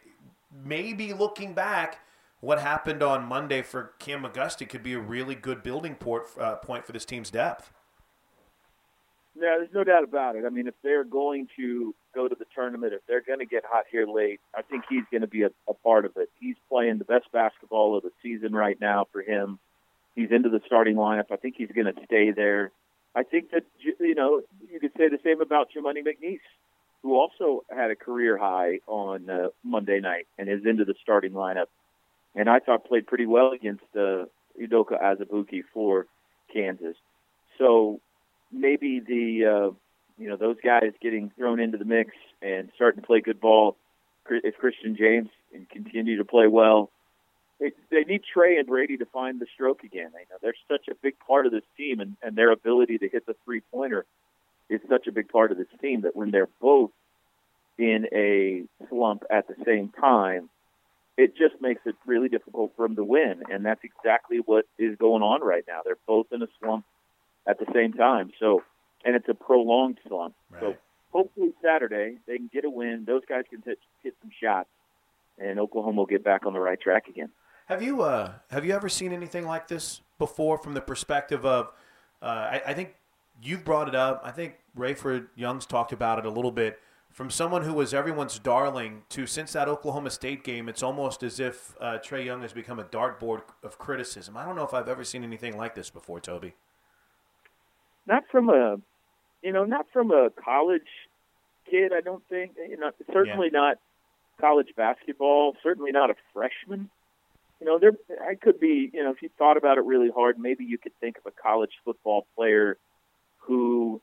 maybe 0.65 1.13
looking 1.13 1.55
back, 1.55 1.99
what 2.41 2.61
happened 2.61 3.03
on 3.03 3.25
Monday 3.25 3.63
for 3.63 3.93
Cam 3.99 4.23
McGusty 4.23 4.69
could 4.69 4.83
be 4.83 4.93
a 4.93 5.01
really 5.01 5.35
good 5.35 5.63
building 5.63 5.97
port, 5.97 6.27
uh, 6.39 6.57
point 6.57 6.85
for 6.87 6.93
this 6.93 7.05
team's 7.05 7.31
depth. 7.31 7.73
Yeah, 9.35 9.57
there's 9.59 9.75
no 9.75 9.85
doubt 9.85 10.05
about 10.05 10.37
it. 10.37 10.45
I 10.47 10.49
mean, 10.49 10.67
if 10.67 10.75
they're 10.83 11.05
going 11.05 11.49
to 11.57 11.95
go 12.15 12.27
to 12.27 12.35
the 12.35 12.47
tournament, 12.55 12.95
if 12.95 13.03
they're 13.07 13.21
going 13.21 13.41
to 13.41 13.45
get 13.45 13.65
hot 13.67 13.85
here 13.91 14.07
late, 14.07 14.41
I 14.55 14.63
think 14.63 14.85
he's 14.89 15.05
going 15.11 15.21
to 15.21 15.27
be 15.27 15.43
a, 15.43 15.51
a 15.69 15.75
part 15.75 16.07
of 16.07 16.13
it. 16.17 16.31
He's 16.41 16.57
playing 16.71 16.99
the 16.99 17.05
best 17.05 17.31
basketball 17.33 17.97
of 17.97 18.03
the 18.03 18.13
season 18.23 18.55
right 18.55 18.81
now 18.81 19.07
for 19.13 19.21
him. 19.21 19.59
He's 20.17 20.33
into 20.33 20.49
the 20.49 20.61
starting 20.67 20.97
lineup. 20.97 21.27
I 21.31 21.37
think 21.37 21.55
he's 21.57 21.71
going 21.71 21.87
to 21.87 22.05
stay 22.05 22.33
there. 22.33 22.73
I 23.15 23.23
think 23.23 23.53
that 23.53 23.63
you 23.79 24.15
know 24.15 24.43
you 24.73 24.81
could 24.81 24.93
say 24.99 25.09
the 25.09 25.21
same 25.25 25.41
about 25.41 25.69
Jamuni 25.71 26.03
McNeace, 26.05 26.41
who 27.03 27.15
also 27.15 27.65
had 27.71 27.93
a 27.93 27.97
career 27.97 28.37
high 28.37 28.81
on 28.89 29.31
uh, 29.31 29.49
Monday 29.63 30.01
night 30.01 30.27
and 30.37 30.49
is 30.49 30.67
into 30.67 30.85
the 30.85 30.95
starting 31.03 31.33
lineup 31.33 31.67
and 32.37 32.51
I 32.51 32.61
thought 32.61 32.85
played 32.85 33.07
pretty 33.07 33.27
well 33.27 33.51
against 33.53 33.85
uh, 33.97 34.27
Udoka 34.63 35.03
Azubuike 35.03 35.63
for 35.73 36.07
Kansas. 36.53 36.97
So 37.59 38.01
maybe 38.53 39.01
the 39.01 39.47
uh, 39.47 39.75
you 40.19 40.29
know 40.29 40.37
those 40.37 40.59
guys 40.63 40.93
getting 41.03 41.33
thrown 41.37 41.59
into 41.59 41.79
the 41.79 41.85
mix 41.85 42.11
and 42.43 42.71
starting 42.77 43.01
to 43.01 43.07
play 43.07 43.23
good 43.23 43.41
ball. 43.41 43.77
If 44.29 44.57
Christian 44.59 44.97
James 44.97 45.29
and 45.55 45.69
continue 45.69 46.19
to 46.19 46.25
play 46.25 46.47
well, 46.47 46.91
they, 47.61 47.73
they 47.91 48.05
need 48.05 48.23
Trae 48.23 48.59
and 48.59 48.67
Brady 48.67 48.97
to 48.99 49.07
find 49.07 49.41
the 49.41 49.47
stroke 49.55 49.83
again. 49.83 50.11
You 50.13 50.27
know, 50.31 50.37
they're 50.43 50.55
such 50.69 50.89
a 50.91 50.95
big 50.95 51.15
part 51.27 51.47
of 51.47 51.53
this 51.53 51.65
team, 51.77 52.01
and, 52.01 52.17
and 52.23 52.37
their 52.37 52.53
ability 52.53 52.99
to 52.99 53.09
hit 53.09 53.27
the 53.27 53.35
three 53.45 53.63
pointer 53.73 54.05
is 54.69 54.81
such 54.89 55.07
a 55.07 55.13
big 55.13 55.29
part 55.29 55.53
of 55.53 55.59
this 55.59 55.69
team 55.81 56.03
that 56.03 56.17
when 56.17 56.31
they're 56.31 56.49
both 56.61 56.91
in 57.79 58.07
a 58.13 58.65
slump 58.89 59.23
at 59.31 59.47
the 59.49 59.55
same 59.65 59.91
time, 60.01 60.49
it 61.17 61.37
just 61.37 61.61
makes 61.61 61.81
it 61.87 61.95
really 62.05 62.29
difficult 62.29 62.73
for 62.77 62.87
them 62.87 62.97
to 62.97 63.05
win. 63.05 63.43
And 63.51 63.65
that's 63.65 63.81
exactly 63.85 64.39
what 64.45 64.67
is 64.79 64.97
going 64.99 65.23
on 65.23 65.43
right 65.43 65.65
now. 65.67 65.81
They're 65.85 65.97
both 66.07 66.27
in 66.33 66.43
a 66.43 66.49
slump 66.61 66.85
at 67.47 67.59
the 67.59 67.67
same 67.73 67.93
time. 67.93 68.33
So, 68.39 68.63
and 69.05 69.17
it's 69.17 69.29
a 69.29 69.35
prolonged 69.35 69.99
slump. 70.07 70.35
Right. 70.51 70.61
So 70.61 70.75
hopefully 71.13 71.53
Saturday 71.63 72.19
they 72.27 72.37
can 72.37 72.51
get 72.53 72.65
a 72.65 72.71
win. 72.71 73.05
Those 73.07 73.23
guys 73.27 73.45
can 73.49 73.63
hit, 73.65 73.79
hit 74.03 74.15
some 74.21 74.31
shots, 74.43 74.69
and 75.39 75.59
Oklahoma 75.59 75.99
will 75.99 76.07
get 76.07 76.25
back 76.25 76.45
on 76.45 76.53
the 76.53 76.61
right 76.61 76.81
track 76.81 77.09
again. 77.09 77.31
Have 77.67 77.83
you 77.83 78.03
uh, 78.03 78.33
have 78.51 78.65
you 78.65 78.75
ever 78.75 78.89
seen 78.89 79.13
anything 79.13 79.47
like 79.47 79.69
this 79.69 80.01
before 80.19 80.59
from 80.59 80.75
the 80.75 80.81
perspective 80.81 81.45
of? 81.45 81.73
Uh, 82.23 82.27
I, 82.27 82.63
I 82.69 82.75
think 82.75 82.95
you've 83.43 83.65
brought 83.65 83.89
it 83.89 83.95
up. 83.95 84.23
I 84.25 84.31
think 84.31 84.55
Rayford 84.77 85.29
Young's 85.35 85.67
talked 85.67 85.93
about 85.93 86.19
it 86.19 86.27
a 86.27 86.31
little 86.31 86.53
bit 86.53 86.81
from 87.17 87.31
someone 87.31 87.63
who 87.63 87.73
was 87.73 87.95
everyone's 87.95 88.39
darling 88.39 89.03
to 89.09 89.27
since 89.27 89.55
that 89.55 89.69
Oklahoma 89.69 90.11
State 90.11 90.45
game, 90.45 90.69
it's 90.69 90.83
almost 90.83 91.23
as 91.23 91.41
if 91.41 91.75
uh, 91.81 91.99
Trae 91.99 92.27
Young 92.27 92.43
has 92.43 92.53
become 92.53 92.79
a 92.79 92.85
dartboard 92.85 93.41
of 93.63 93.79
criticism. 93.79 94.37
I 94.37 94.45
don't 94.45 94.55
know 94.55 94.65
if 94.65 94.75
I've 94.75 94.89
ever 94.89 95.03
seen 95.03 95.25
anything 95.25 95.57
like 95.57 95.75
this 95.75 95.89
before, 95.89 96.21
Toby. 96.21 96.53
Not 98.07 98.25
from 98.31 98.51
a, 98.51 98.77
you 99.43 99.51
know, 99.51 99.65
not 99.65 99.87
from 99.95 100.11
a 100.11 100.29
college 100.45 100.83
kid. 101.71 101.91
I 101.97 102.03
don't 102.03 102.23
think. 102.29 102.53
You 102.69 102.77
know, 102.77 102.91
certainly 103.11 103.49
yeah. 103.51 103.61
not 103.61 103.79
college 104.39 104.69
basketball. 104.77 105.57
Certainly 105.63 105.93
not 105.93 106.11
a 106.11 106.15
freshman. 106.35 106.91
You 107.61 107.67
know, 107.67 107.79
there. 107.79 107.93
I 108.29 108.35
could 108.35 108.61
be. 108.61 108.91
You 108.93 109.05
know, 109.05 109.11
if 109.11 109.23
you 109.23 109.31
thought 109.39 109.57
about 109.57 109.79
it 109.79 109.85
really 109.85 110.11
hard, 110.15 110.39
maybe 110.39 110.65
you 110.65 110.79
could 110.79 110.93
think 111.01 111.19
of 111.19 111.27
a 111.27 111.43
college 111.43 111.73
football 111.85 112.27
player 112.37 112.77
who 113.39 114.01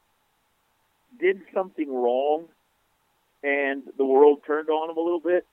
did 1.19 1.41
something 1.53 1.93
wrong 1.93 2.47
and 3.43 3.83
the 3.97 4.05
world 4.05 4.39
turned 4.47 4.69
on 4.69 4.89
him 4.89 4.97
a 4.97 5.01
little 5.01 5.19
bit. 5.19 5.45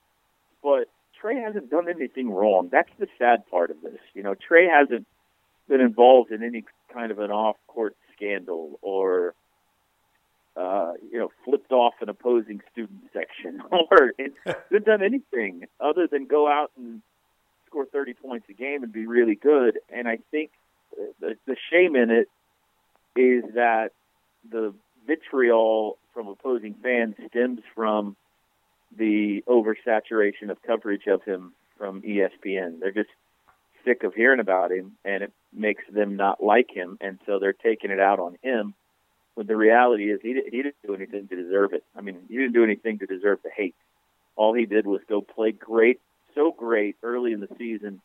But 0.63 0.89
Trae 1.21 1.43
hasn't 1.43 1.69
done 1.69 1.89
anything 1.89 2.29
wrong. 2.29 2.69
That's 2.71 2.89
the 2.97 3.07
sad 3.19 3.47
part 3.49 3.69
of 3.69 3.81
this. 3.81 3.99
You 4.13 4.23
know, 4.23 4.33
Trae 4.33 4.67
hasn't 4.69 5.05
been 5.67 5.81
involved 5.81 6.31
in 6.31 6.43
any 6.43 6.63
kind 6.93 7.11
of 7.11 7.19
an 7.19 7.31
off-court 7.31 7.95
scandal 8.15 8.79
or 8.81 9.35
uh, 10.55 10.93
you 11.11 11.17
know, 11.17 11.31
flipped 11.45 11.71
off 11.71 11.93
an 12.01 12.09
opposing 12.09 12.61
student 12.71 13.01
section, 13.13 13.61
or 13.71 14.13
hasn't 14.45 14.85
done 14.85 15.01
anything 15.01 15.65
other 15.79 16.07
than 16.11 16.25
go 16.25 16.47
out 16.47 16.71
and 16.77 17.01
score 17.71 17.85
30 17.85 18.13
points 18.13 18.47
a 18.49 18.53
game 18.53 18.83
and 18.83 18.91
be 18.91 19.07
really 19.07 19.35
good. 19.35 19.79
And 19.89 20.07
I 20.07 20.19
think 20.29 20.51
the, 21.19 21.35
the 21.47 21.55
shame 21.71 21.95
in 21.95 22.11
it 22.11 22.27
is 23.15 23.43
that 23.55 23.91
the 24.49 24.73
vitriol 25.07 25.97
from 26.13 26.27
opposing 26.27 26.75
fans 26.83 27.15
stems 27.29 27.61
from 27.73 28.15
the 28.97 29.41
oversaturation 29.47 30.49
of 30.49 30.61
coverage 30.61 31.07
of 31.07 31.23
him 31.23 31.53
from 31.77 32.01
ESPN. 32.01 32.79
They're 32.79 32.91
just 32.91 33.09
sick 33.85 34.03
of 34.03 34.13
hearing 34.13 34.41
about 34.41 34.71
him, 34.71 34.97
and 35.05 35.23
it 35.23 35.31
makes 35.53 35.83
them 35.91 36.17
not 36.17 36.43
like 36.43 36.69
him, 36.69 36.97
and 37.01 37.19
so 37.25 37.39
they're 37.39 37.53
taking 37.53 37.89
it 37.89 37.99
out 37.99 38.19
on 38.19 38.37
him. 38.43 38.73
When 39.35 39.47
the 39.47 39.55
reality 39.55 40.11
is, 40.11 40.19
he 40.21 40.33
he 40.51 40.61
didn't 40.61 40.75
do 40.85 40.93
anything 40.93 41.27
to 41.29 41.35
deserve 41.41 41.73
it. 41.73 41.83
I 41.95 42.01
mean, 42.01 42.17
he 42.27 42.35
didn't 42.35 42.53
do 42.53 42.65
anything 42.65 42.99
to 42.99 43.05
deserve 43.05 43.39
the 43.43 43.49
hate. 43.49 43.75
All 44.35 44.53
he 44.53 44.65
did 44.65 44.85
was 44.85 45.01
go 45.07 45.21
play 45.21 45.53
great, 45.53 46.01
so 46.35 46.51
great 46.51 46.95
early 47.03 47.33
in 47.33 47.39
the 47.39 47.49
season 47.57 48.01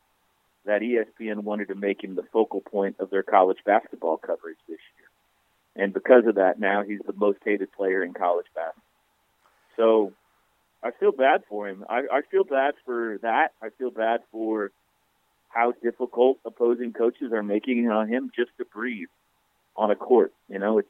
that 0.65 0.83
ESPN 0.83 1.45
wanted 1.45 1.69
to 1.69 1.75
make 1.75 2.03
him 2.03 2.17
the 2.17 2.25
focal 2.33 2.61
point 2.61 2.97
of 2.99 3.11
their 3.11 3.23
college 3.23 3.59
basketball 3.65 4.17
coverage 4.17 4.59
this 4.69 4.79
year 4.99 5.07
and 5.77 5.93
because 5.93 6.27
of 6.27 6.37
that, 6.37 6.59
now 6.59 6.83
he's 6.83 7.01
the 7.07 7.13
most 7.13 7.39
hated 7.45 7.71
player 7.73 8.03
in 8.03 8.15
college 8.15 8.47
basketball. 8.55 8.83
So 9.77 10.13
I 10.83 10.91
feel 10.99 11.13
bad 11.13 11.43
for 11.49 11.69
him. 11.69 11.85
I, 11.89 12.03
I 12.11 12.21
feel 12.31 12.45
bad 12.45 12.75
for 12.87 13.19
that. 13.23 13.53
I 13.63 13.69
feel 13.79 13.91
bad 13.91 14.21
for 14.33 14.73
how 15.49 15.73
difficult 15.83 16.39
opposing 16.47 16.93
coaches 16.93 17.33
are 17.33 17.43
making 17.43 17.85
it 17.85 17.91
on 17.91 18.09
him 18.09 18.31
just 18.35 18.51
to 18.59 18.65
breathe 18.65 19.09
on 19.77 19.91
a 19.91 19.97
court. 19.97 20.33
You 20.49 20.59
know, 20.59 20.79
it's 20.79 20.89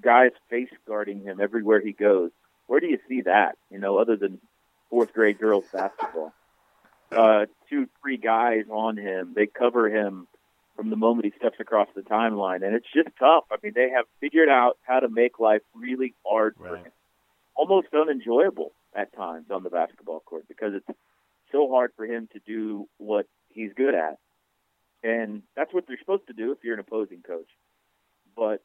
guys 0.00 0.30
face 0.48 0.70
guarding 0.86 1.22
him 1.22 1.40
everywhere 1.40 1.80
he 1.80 1.92
goes. 1.92 2.30
Where 2.68 2.78
do 2.78 2.86
you 2.86 2.98
see 3.08 3.22
that? 3.22 3.58
You 3.70 3.78
know, 3.78 3.98
other 3.98 4.16
than 4.16 4.40
fourth 4.88 5.12
grade 5.12 5.38
girls 5.38 5.64
basketball. 5.72 6.32
Uh, 7.10 7.46
two, 7.70 7.88
three 8.02 8.18
guys 8.18 8.64
on 8.70 8.96
him. 8.96 9.32
They 9.34 9.46
cover 9.46 9.88
him 9.88 10.26
from 10.76 10.90
the 10.90 10.96
moment 10.96 11.24
he 11.24 11.32
steps 11.38 11.56
across 11.58 11.88
the 11.96 12.02
timeline. 12.02 12.64
And 12.64 12.74
it's 12.74 12.86
just 12.94 13.08
tough. 13.18 13.44
I 13.50 13.56
mean, 13.62 13.72
they 13.74 13.90
have 13.90 14.04
figured 14.20 14.48
out 14.48 14.78
how 14.82 15.00
to 15.00 15.08
make 15.08 15.40
life 15.40 15.62
really 15.74 16.14
hard 16.24 16.54
right. 16.58 16.70
for 16.70 16.76
him, 16.76 16.92
almost 17.56 17.88
unenjoyable 17.92 18.72
at 18.94 19.14
times 19.16 19.46
on 19.50 19.62
the 19.62 19.70
basketball 19.70 20.20
court 20.20 20.44
because 20.48 20.74
it's 20.74 20.98
so 21.50 21.68
hard 21.70 21.92
for 21.96 22.04
him 22.04 22.28
to 22.32 22.40
do 22.46 22.88
what 22.98 23.26
he's 23.48 23.72
good 23.76 23.94
at. 23.94 24.18
And 25.02 25.42
that's 25.56 25.72
what 25.72 25.84
they're 25.86 25.98
supposed 25.98 26.26
to 26.28 26.32
do 26.32 26.52
if 26.52 26.58
you're 26.62 26.74
an 26.74 26.80
opposing 26.80 27.22
coach. 27.22 27.48
But 28.36 28.62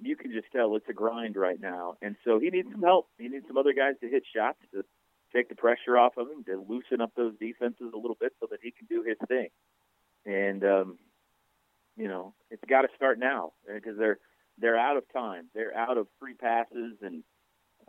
you 0.00 0.16
can 0.16 0.32
just 0.32 0.46
tell 0.52 0.76
it's 0.76 0.88
a 0.88 0.92
grind 0.92 1.36
right 1.36 1.60
now. 1.60 1.96
And 2.02 2.16
so 2.24 2.38
he 2.38 2.50
needs 2.50 2.70
some 2.70 2.82
help. 2.82 3.08
He 3.18 3.28
needs 3.28 3.46
some 3.46 3.56
other 3.56 3.72
guys 3.72 3.94
to 4.02 4.08
hit 4.08 4.24
shots 4.34 4.58
to 4.72 4.84
take 5.36 5.48
the 5.48 5.54
pressure 5.54 5.98
off 5.98 6.16
of 6.16 6.28
him, 6.28 6.44
to 6.44 6.64
loosen 6.68 7.00
up 7.00 7.12
those 7.16 7.34
defenses 7.38 7.92
a 7.94 7.96
little 7.96 8.16
bit 8.18 8.32
so 8.40 8.46
that 8.50 8.60
he 8.62 8.70
can 8.70 8.86
do 8.88 9.02
his 9.02 9.16
thing. 9.28 9.48
And 10.24 10.64
um, 10.64 10.98
you 11.96 12.08
know, 12.08 12.34
it's 12.50 12.62
got 12.68 12.82
to 12.82 12.88
start 12.96 13.18
now 13.18 13.52
because 13.72 13.98
they're 13.98 14.18
they're 14.58 14.78
out 14.78 14.96
of 14.96 15.04
time. 15.12 15.48
They're 15.54 15.76
out 15.76 15.98
of 15.98 16.06
free 16.18 16.34
passes, 16.34 16.96
and 17.02 17.22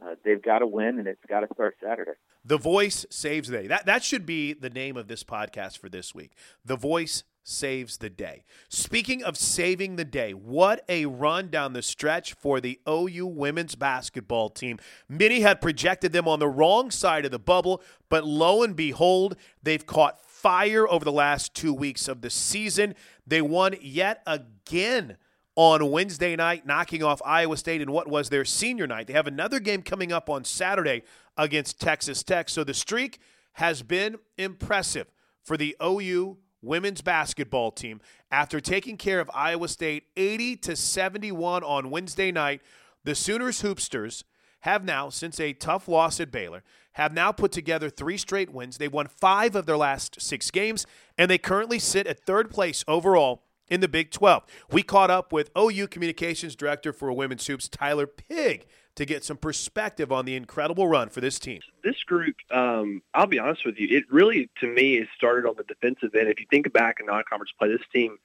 uh, 0.02 0.16
they've 0.24 0.42
got 0.42 0.60
to 0.60 0.68
win, 0.68 1.00
and 1.00 1.08
it's 1.08 1.26
got 1.28 1.42
to 1.42 1.48
start 1.54 1.76
Saturday. 1.84 2.12
The 2.44 2.58
voice 2.58 3.06
saves 3.10 3.50
the 3.50 3.58
day. 3.58 3.68
That 3.68 3.86
that 3.86 4.04
should 4.04 4.26
be 4.26 4.54
the 4.54 4.70
name 4.70 4.98
of 4.98 5.08
this 5.08 5.24
podcast 5.24 5.78
for 5.78 5.90
this 5.90 6.14
week. 6.14 6.32
The 6.64 6.78
voice 6.78 7.24
saves 7.48 7.98
the 7.98 8.10
day. 8.10 8.44
Speaking 8.68 9.24
of 9.24 9.38
saving 9.38 9.96
the 9.96 10.06
day, 10.06 10.34
what 10.34 10.84
a 10.90 11.06
run 11.06 11.50
down 11.50 11.74
the 11.74 11.82
stretch 11.82 12.34
for 12.34 12.60
the 12.60 12.80
OU 12.88 13.28
women's 13.28 13.76
basketball 13.76 14.50
team. 14.50 14.80
Many 15.08 15.42
had 15.42 15.62
projected 15.62 16.12
them 16.12 16.28
on 16.28 16.40
the 16.40 16.48
wrong 16.50 16.92
side 16.92 17.26
of 17.26 17.32
the 17.32 17.40
bubble, 17.40 17.82
but 18.10 18.26
lo 18.26 18.64
and 18.64 18.76
behold, 18.76 19.38
they've 19.64 19.86
caught 19.86 20.20
fire 20.22 20.88
over 20.88 21.06
the 21.06 21.12
last 21.12 21.54
two 21.54 21.74
weeks 21.74 22.08
of 22.08 22.22
the 22.22 22.30
season. 22.30 22.94
They 23.26 23.42
won 23.42 23.76
yet 23.82 24.22
again 24.28 25.18
on 25.56 25.90
Wednesday 25.90 26.36
night, 26.36 26.68
knocking 26.68 27.02
off 27.02 27.22
Iowa 27.26 27.58
State 27.58 27.82
in 27.82 27.92
what 27.92 28.08
was 28.08 28.30
their 28.30 28.46
senior 28.46 28.86
night. 28.86 29.08
They 29.08 29.14
have 29.14 29.26
another 29.26 29.60
game 29.60 29.82
coming 29.82 30.12
up 30.12 30.30
on 30.30 30.44
Saturday 30.44 31.04
against 31.36 31.80
Texas 31.80 32.24
Tech. 32.24 32.50
So 32.50 32.64
the 32.64 32.74
streak 32.74 33.20
has 33.54 33.82
been 33.82 34.18
impressive 34.38 35.08
for 35.44 35.58
the 35.58 35.76
OU 35.82 36.38
women's 36.62 37.02
basketball 37.02 37.72
team 37.72 38.02
after 38.32 38.60
taking 38.60 38.98
care 38.98 39.20
of 39.20 39.30
Iowa 39.34 39.68
State 39.68 40.04
80 40.16 40.58
to 40.58 40.76
71 40.76 41.64
on 41.64 41.90
Wednesday 41.90 42.32
night. 42.32 42.62
The 43.04 43.16
Sooners 43.16 43.62
hoopsters 43.62 44.24
have 44.62 44.84
now, 44.84 45.10
since 45.10 45.40
a 45.40 45.54
tough 45.54 45.88
loss 45.88 46.20
at 46.20 46.32
Baylor, 46.32 46.64
have 46.94 47.14
now 47.14 47.32
put 47.32 47.52
together 47.52 47.90
three 47.90 48.18
straight 48.18 48.52
wins. 48.52 48.78
They 48.78 48.88
won 48.88 49.08
five 49.08 49.56
of 49.56 49.66
their 49.66 49.78
last 49.78 50.22
six 50.22 50.50
games, 50.52 50.86
and 51.18 51.30
they 51.30 51.38
currently 51.38 51.80
sit 51.80 52.08
at 52.08 52.20
third 52.20 52.50
place 52.50 52.84
overall 52.88 53.44
in 53.70 53.82
the 53.82 53.88
Big 53.88 54.12
12. 54.12 54.44
We 54.72 54.84
caught 54.84 55.12
up 55.12 55.32
with 55.32 55.52
OU 55.58 55.88
Communications 55.88 56.56
Director 56.56 56.92
for 56.92 57.12
Women's 57.12 57.46
Hoops, 57.48 57.70
Tyler 57.70 58.08
Pigg, 58.08 58.66
to 58.98 59.06
get 59.06 59.24
some 59.24 59.38
perspective 59.38 60.12
on 60.12 60.26
the 60.26 60.36
incredible 60.36 60.88
run 60.88 61.10
for 61.10 61.22
this 61.22 61.38
team. 61.40 61.62
This 61.84 62.04
group, 62.04 62.36
um, 62.52 63.02
I'll 63.14 63.28
be 63.28 63.40
honest 63.40 63.66
with 63.66 63.80
you, 63.80 63.96
it 63.96 64.06
really, 64.12 64.50
to 64.60 64.68
me, 64.68 64.98
it 64.98 65.08
started 65.16 65.48
on 65.48 65.56
the 65.56 65.64
defensive 65.64 66.14
end. 66.16 66.28
If 66.30 66.40
you 66.40 66.48
think 66.50 66.72
back 66.74 66.98
in 67.00 67.06
non-conference 67.06 67.52
play, 67.60 67.70
this 67.70 67.88
team 67.94 68.18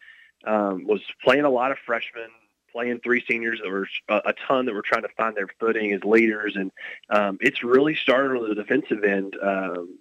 um, 0.45 0.87
was 0.87 1.03
playing 1.23 1.45
a 1.45 1.51
lot 1.51 1.73
of 1.73 1.79
freshmen, 1.85 2.31
playing 2.73 3.01
three 3.01 3.23
seniors 3.29 3.61
that 3.63 3.71
were 3.71 3.87
a, 4.09 4.31
a 4.31 4.35
ton 4.47 4.65
that 4.65 4.75
were 4.75 4.83
trying 4.83 5.03
to 5.03 5.11
find 5.11 5.37
their 5.37 5.49
footing 5.61 5.93
as 5.93 6.03
leaders, 6.05 6.57
and 6.57 6.73
um, 7.11 7.37
it's 7.43 7.63
really 7.63 7.95
started 7.95 8.37
on 8.37 8.49
the 8.49 8.55
defensive 8.55 9.05
end. 9.05 9.37
Um, 9.43 9.99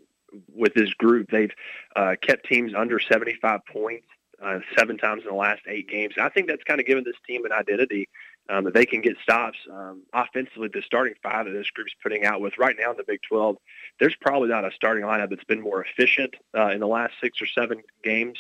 with 0.55 0.73
this 0.73 0.93
group, 0.93 1.29
they've 1.29 1.51
uh, 1.97 2.15
kept 2.21 2.45
teams 2.45 2.73
under 2.73 3.01
75 3.01 3.65
points 3.65 4.07
uh, 4.41 4.59
seven 4.77 4.97
times 4.97 5.23
in 5.23 5.29
the 5.29 5.35
last 5.35 5.61
eight 5.67 5.89
games. 5.89 6.13
And 6.17 6.25
I 6.25 6.29
think 6.29 6.47
that's 6.47 6.63
kind 6.63 6.79
of 6.79 6.85
given 6.85 7.03
this 7.03 7.15
team 7.27 7.45
an 7.45 7.51
identity 7.51 8.09
um, 8.51 8.65
that 8.65 8.73
they 8.73 8.85
can 8.85 9.01
get 9.01 9.15
stops 9.23 9.57
um, 9.71 10.03
offensively. 10.13 10.69
The 10.71 10.81
starting 10.81 11.13
five 11.23 11.45
that 11.45 11.51
this 11.53 11.69
group's 11.69 11.93
putting 12.03 12.25
out 12.25 12.41
with 12.41 12.57
right 12.57 12.75
now 12.77 12.91
in 12.91 12.97
the 12.97 13.03
Big 13.07 13.21
12, 13.29 13.55
there's 13.99 14.15
probably 14.19 14.49
not 14.49 14.65
a 14.65 14.71
starting 14.71 15.05
lineup 15.05 15.29
that's 15.29 15.45
been 15.45 15.61
more 15.61 15.83
efficient 15.83 16.35
uh, 16.55 16.67
in 16.67 16.81
the 16.81 16.87
last 16.87 17.13
six 17.21 17.41
or 17.41 17.45
seven 17.45 17.81
games. 18.03 18.37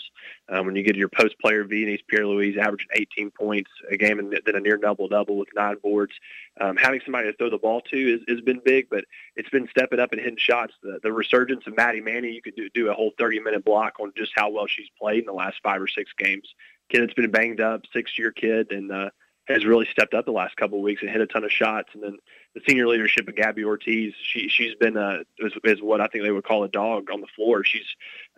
Um, 0.49 0.65
when 0.65 0.75
you 0.75 0.83
get 0.83 0.97
your 0.97 1.07
post 1.07 1.39
player, 1.39 1.63
Vionise 1.63 2.01
Pierre-Louis 2.09 2.57
averaging 2.59 2.89
18 2.93 3.31
points 3.31 3.71
a 3.89 3.95
game 3.95 4.19
and 4.19 4.37
then 4.45 4.55
a 4.55 4.59
near 4.59 4.77
double-double 4.77 5.37
with 5.37 5.47
nine 5.55 5.77
boards. 5.81 6.13
Um, 6.59 6.75
having 6.75 6.99
somebody 7.05 7.31
to 7.31 7.37
throw 7.37 7.49
the 7.49 7.57
ball 7.57 7.79
to 7.79 7.97
is, 7.97 8.21
has 8.27 8.41
been 8.41 8.59
big, 8.65 8.89
but 8.89 9.05
it's 9.37 9.49
been 9.49 9.69
stepping 9.69 10.01
up 10.01 10.11
and 10.11 10.19
hitting 10.19 10.37
shots. 10.37 10.73
The, 10.83 10.99
the 11.01 11.13
resurgence 11.13 11.65
of 11.67 11.77
Maddie 11.77 12.01
Manning, 12.01 12.33
you 12.33 12.41
could 12.41 12.55
do, 12.57 12.69
do 12.73 12.89
a 12.89 12.93
whole 12.93 13.13
30-minute 13.17 13.63
block 13.63 13.93
on 14.01 14.11
just 14.17 14.33
how 14.35 14.49
well 14.49 14.67
she's 14.67 14.89
played 14.99 15.19
in 15.19 15.25
the 15.25 15.33
last 15.33 15.59
five 15.63 15.81
or 15.81 15.87
six 15.87 16.11
games. 16.17 16.53
Kid 16.89 17.03
that's 17.03 17.13
been 17.13 17.31
banged 17.31 17.61
up, 17.61 17.83
six-year 17.93 18.31
kid, 18.31 18.73
and 18.73 18.91
uh, 18.91 19.09
has 19.51 19.65
really 19.65 19.87
stepped 19.91 20.13
up 20.13 20.25
the 20.25 20.31
last 20.31 20.55
couple 20.55 20.77
of 20.77 20.83
weeks 20.83 21.01
and 21.01 21.11
hit 21.11 21.21
a 21.21 21.27
ton 21.27 21.43
of 21.43 21.51
shots. 21.51 21.89
And 21.93 22.03
then 22.03 22.17
the 22.53 22.61
senior 22.67 22.87
leadership 22.87 23.27
of 23.27 23.35
Gabby 23.35 23.63
Ortiz, 23.63 24.13
she 24.21 24.47
she's 24.49 24.75
been 24.75 24.97
uh, 24.97 25.19
is, 25.39 25.53
is 25.63 25.81
what 25.81 26.01
I 26.01 26.07
think 26.07 26.23
they 26.23 26.31
would 26.31 26.43
call 26.43 26.63
a 26.63 26.69
dog 26.69 27.09
on 27.11 27.21
the 27.21 27.27
floor. 27.35 27.63
She's 27.63 27.87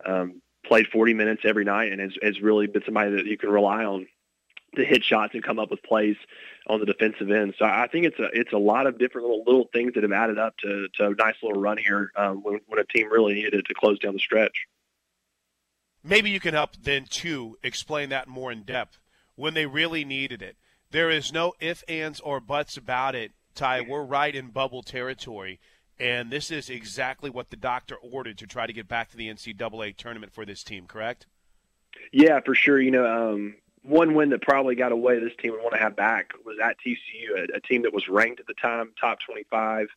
um, 0.04 0.40
played 0.64 0.86
40 0.88 1.14
minutes 1.14 1.42
every 1.44 1.64
night 1.64 1.92
and 1.92 2.00
has, 2.00 2.12
has 2.22 2.40
really 2.40 2.66
been 2.66 2.82
somebody 2.84 3.16
that 3.16 3.26
you 3.26 3.36
can 3.36 3.50
rely 3.50 3.84
on 3.84 4.06
to 4.76 4.84
hit 4.84 5.04
shots 5.04 5.34
and 5.34 5.42
come 5.42 5.58
up 5.58 5.70
with 5.70 5.82
plays 5.82 6.16
on 6.66 6.80
the 6.80 6.86
defensive 6.86 7.30
end. 7.30 7.54
So 7.58 7.64
I 7.64 7.86
think 7.86 8.06
it's 8.06 8.18
a 8.18 8.28
it's 8.32 8.52
a 8.52 8.58
lot 8.58 8.86
of 8.86 8.98
different 8.98 9.26
little 9.28 9.44
little 9.44 9.68
things 9.72 9.94
that 9.94 10.02
have 10.02 10.12
added 10.12 10.38
up 10.38 10.56
to, 10.58 10.88
to 10.94 11.06
a 11.06 11.14
nice 11.14 11.36
little 11.42 11.60
run 11.60 11.78
here 11.78 12.10
um, 12.16 12.42
when, 12.42 12.60
when 12.66 12.80
a 12.80 12.84
team 12.84 13.10
really 13.10 13.34
needed 13.34 13.54
it 13.54 13.66
to 13.66 13.74
close 13.74 13.98
down 13.98 14.14
the 14.14 14.18
stretch. 14.18 14.66
Maybe 16.02 16.30
you 16.30 16.40
can 16.40 16.54
help 16.54 16.76
then 16.82 17.06
too 17.08 17.56
explain 17.62 18.10
that 18.10 18.28
more 18.28 18.52
in 18.52 18.62
depth 18.62 18.98
when 19.36 19.54
they 19.54 19.66
really 19.66 20.04
needed 20.04 20.42
it. 20.42 20.56
There 20.90 21.10
is 21.10 21.32
no 21.32 21.54
if, 21.60 21.82
ands, 21.88 22.20
or 22.20 22.40
buts 22.40 22.76
about 22.76 23.14
it, 23.14 23.32
Ty. 23.54 23.82
We're 23.82 24.04
right 24.04 24.34
in 24.34 24.48
bubble 24.48 24.82
territory. 24.82 25.60
And 25.98 26.30
this 26.30 26.50
is 26.50 26.70
exactly 26.70 27.30
what 27.30 27.50
the 27.50 27.56
doctor 27.56 27.96
ordered 27.96 28.38
to 28.38 28.46
try 28.46 28.66
to 28.66 28.72
get 28.72 28.88
back 28.88 29.10
to 29.10 29.16
the 29.16 29.28
NCAA 29.28 29.96
tournament 29.96 30.32
for 30.32 30.44
this 30.44 30.64
team, 30.64 30.86
correct? 30.86 31.26
Yeah, 32.12 32.40
for 32.44 32.54
sure. 32.54 32.80
You 32.80 32.90
know, 32.90 33.06
um, 33.06 33.54
one 33.82 34.14
win 34.14 34.30
that 34.30 34.42
probably 34.42 34.74
got 34.74 34.92
away 34.92 35.20
this 35.20 35.32
team 35.40 35.52
would 35.52 35.62
want 35.62 35.74
to 35.74 35.80
have 35.80 35.94
back 35.94 36.32
was 36.44 36.56
at 36.62 36.76
TCU, 36.84 37.38
a, 37.38 37.56
a 37.56 37.60
team 37.60 37.82
that 37.82 37.92
was 37.92 38.08
ranked 38.08 38.40
at 38.40 38.46
the 38.46 38.54
time, 38.54 38.92
top 39.00 39.18
25 39.26 39.88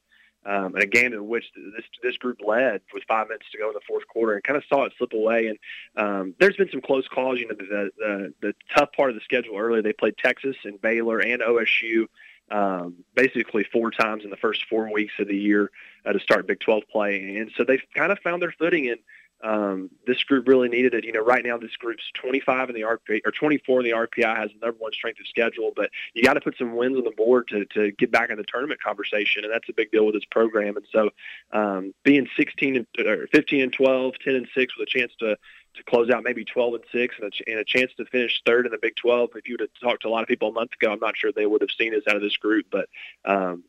um, 0.47 0.73
and 0.75 0.83
a 0.83 0.87
game 0.87 1.13
in 1.13 1.27
which 1.27 1.45
this 1.55 1.85
this 2.01 2.17
group 2.17 2.39
led 2.45 2.81
with 2.93 3.03
five 3.07 3.27
minutes 3.27 3.45
to 3.51 3.57
go 3.57 3.67
in 3.67 3.73
the 3.73 3.81
fourth 3.87 4.07
quarter 4.07 4.33
and 4.33 4.43
kind 4.43 4.57
of 4.57 4.63
saw 4.69 4.85
it 4.85 4.93
slip 4.97 5.13
away. 5.13 5.47
And 5.47 5.59
um, 5.95 6.35
there's 6.39 6.55
been 6.55 6.71
some 6.71 6.81
close 6.81 7.07
calls. 7.07 7.39
You 7.39 7.49
know, 7.49 7.55
the, 7.55 7.91
the 7.97 8.33
the 8.41 8.55
tough 8.75 8.91
part 8.93 9.09
of 9.09 9.15
the 9.15 9.21
schedule 9.21 9.57
early, 9.57 9.81
they 9.81 9.93
played 9.93 10.17
Texas 10.17 10.55
and 10.63 10.81
Baylor 10.81 11.19
and 11.19 11.41
OSU 11.41 12.07
um, 12.49 12.95
basically 13.13 13.65
four 13.71 13.91
times 13.91 14.23
in 14.23 14.29
the 14.29 14.37
first 14.37 14.65
four 14.69 14.91
weeks 14.91 15.13
of 15.19 15.27
the 15.27 15.35
year 15.35 15.69
uh, 16.05 16.13
to 16.13 16.19
start 16.19 16.47
Big 16.47 16.59
12 16.59 16.83
play, 16.91 17.35
and 17.37 17.51
so 17.57 17.63
they've 17.63 17.81
kind 17.95 18.11
of 18.11 18.19
found 18.19 18.41
their 18.41 18.53
footing. 18.57 18.89
And 18.89 18.99
um, 19.43 19.89
this 20.05 20.23
group 20.23 20.47
really 20.47 20.69
needed 20.69 20.93
it. 20.93 21.05
You 21.05 21.11
know, 21.11 21.23
right 21.23 21.45
now 21.45 21.57
this 21.57 21.75
group's 21.75 22.03
25 22.15 22.69
in 22.69 22.75
the 22.75 22.81
RPI 22.81 23.21
or 23.25 23.31
24 23.31 23.81
in 23.81 23.85
the 23.85 23.91
RPI 23.91 24.35
has 24.35 24.49
the 24.51 24.65
number 24.65 24.79
one 24.79 24.93
strength 24.93 25.19
of 25.19 25.27
schedule, 25.27 25.71
but 25.75 25.91
you 26.13 26.23
got 26.23 26.33
to 26.33 26.41
put 26.41 26.57
some 26.57 26.75
wins 26.75 26.97
on 26.97 27.03
the 27.03 27.11
board 27.11 27.47
to 27.49 27.65
to 27.65 27.91
get 27.91 28.11
back 28.11 28.29
in 28.29 28.37
the 28.37 28.43
tournament 28.43 28.81
conversation, 28.81 29.43
and 29.43 29.53
that's 29.53 29.69
a 29.69 29.73
big 29.73 29.91
deal 29.91 30.05
with 30.05 30.15
this 30.15 30.25
program. 30.25 30.77
And 30.77 30.85
so, 30.91 31.09
um, 31.51 31.93
being 32.03 32.27
16 32.35 32.75
and 32.77 33.07
or 33.07 33.27
15 33.27 33.61
and 33.61 33.73
12, 33.73 34.13
10 34.23 34.35
and 34.35 34.47
six 34.55 34.77
with 34.77 34.87
a 34.87 34.91
chance 34.91 35.13
to 35.19 35.37
to 35.75 35.83
close 35.83 36.09
out 36.09 36.23
maybe 36.23 36.43
12 36.43 36.73
and 36.73 36.83
six 36.91 37.15
and 37.21 37.31
a, 37.31 37.51
and 37.51 37.59
a 37.59 37.63
chance 37.63 37.91
to 37.97 38.05
finish 38.05 38.41
third 38.45 38.65
in 38.65 38.71
the 38.71 38.79
Big 38.81 38.95
12. 38.95 39.31
If 39.35 39.47
you 39.47 39.53
would 39.53 39.61
have 39.61 39.69
talked 39.79 40.01
to 40.01 40.07
a 40.07 40.09
lot 40.09 40.23
of 40.23 40.27
people 40.27 40.49
a 40.49 40.51
month 40.51 40.71
ago, 40.73 40.91
I'm 40.91 40.99
not 40.99 41.15
sure 41.15 41.31
they 41.31 41.45
would 41.45 41.61
have 41.61 41.69
seen 41.77 41.93
us 41.93 42.01
out 42.09 42.15
of 42.15 42.23
this 42.23 42.37
group, 42.37 42.65
but 42.71 42.89
um, 43.25 43.63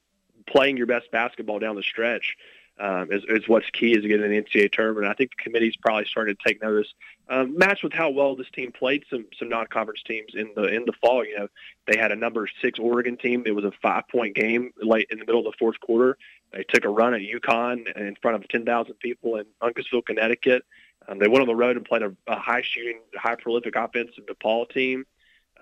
playing 0.46 0.78
your 0.78 0.87
best 0.87 1.11
basketball 1.11 1.59
down 1.59 1.76
the 1.76 1.83
stretch 1.83 2.37
um, 2.80 3.10
is, 3.10 3.22
is 3.28 3.48
what's 3.48 3.68
key 3.70 3.92
is 3.92 4.02
getting 4.02 4.24
an 4.24 4.44
NCAA 4.44 4.72
tournament. 4.72 5.06
I 5.06 5.14
think 5.14 5.30
the 5.30 5.42
committee's 5.42 5.76
probably 5.76 6.06
starting 6.06 6.34
to 6.34 6.42
take 6.46 6.62
notice. 6.62 6.88
Um, 7.28 7.56
matched 7.58 7.82
with 7.82 7.92
how 7.92 8.10
well 8.10 8.36
this 8.36 8.50
team 8.54 8.72
played 8.72 9.04
some 9.10 9.26
some 9.38 9.48
non-conference 9.48 10.02
teams 10.06 10.32
in 10.34 10.50
the 10.54 10.64
in 10.64 10.84
the 10.86 10.92
fall. 11.00 11.24
You 11.24 11.38
know, 11.38 11.48
they 11.86 11.98
had 11.98 12.12
a 12.12 12.16
number 12.16 12.48
six 12.62 12.78
Oregon 12.78 13.16
team. 13.16 13.42
It 13.46 13.54
was 13.54 13.64
a 13.64 13.72
five-point 13.82 14.34
game 14.34 14.70
late 14.82 15.08
in 15.10 15.18
the 15.18 15.24
middle 15.24 15.46
of 15.46 15.52
the 15.52 15.56
fourth 15.58 15.78
quarter. 15.80 16.16
They 16.52 16.64
took 16.64 16.84
a 16.84 16.88
run 16.88 17.14
at 17.14 17.20
UConn 17.20 17.94
in 17.96 18.16
front 18.22 18.42
of 18.42 18.48
10,000 18.48 18.94
people 19.00 19.36
in 19.36 19.44
Uncasville, 19.62 20.06
Connecticut. 20.06 20.64
Um, 21.06 21.18
they 21.18 21.28
went 21.28 21.42
on 21.42 21.46
the 21.46 21.54
road 21.54 21.76
and 21.76 21.84
played 21.84 22.02
a, 22.02 22.14
a 22.26 22.38
high-shooting, 22.38 23.00
high-prolific 23.14 23.76
offensive 23.76 24.24
DePaul 24.26 24.70
team. 24.70 25.04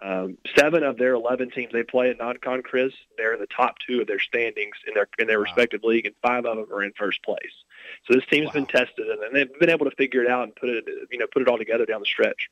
Um, 0.02 0.36
seven 0.54 0.82
of 0.82 0.98
their 0.98 1.14
11 1.14 1.50
teams 1.52 1.72
they 1.72 1.82
play 1.82 2.10
at 2.10 2.18
non-con, 2.18 2.62
Chris, 2.62 2.92
they're 3.16 3.32
in 3.32 3.40
the 3.40 3.46
top 3.46 3.76
two 3.86 4.02
of 4.02 4.06
their 4.06 4.20
standings 4.20 4.76
in 4.86 4.94
their 4.94 5.08
in 5.18 5.26
their 5.26 5.38
wow. 5.38 5.44
respective 5.44 5.82
league, 5.84 6.06
and 6.06 6.14
five 6.22 6.44
of 6.44 6.56
them 6.56 6.66
are 6.72 6.82
in 6.82 6.92
first 6.98 7.22
place. 7.22 7.40
So 8.06 8.14
this 8.14 8.26
team's 8.26 8.48
wow. 8.48 8.52
been 8.52 8.66
tested, 8.66 9.06
and 9.08 9.34
they've 9.34 9.58
been 9.58 9.70
able 9.70 9.88
to 9.88 9.96
figure 9.96 10.22
it 10.22 10.30
out 10.30 10.44
and 10.44 10.54
put 10.54 10.68
it 10.68 10.84
you 11.10 11.18
know 11.18 11.26
put 11.32 11.42
it 11.42 11.48
all 11.48 11.58
together 11.58 11.86
down 11.86 12.00
the 12.00 12.06
stretch. 12.06 12.50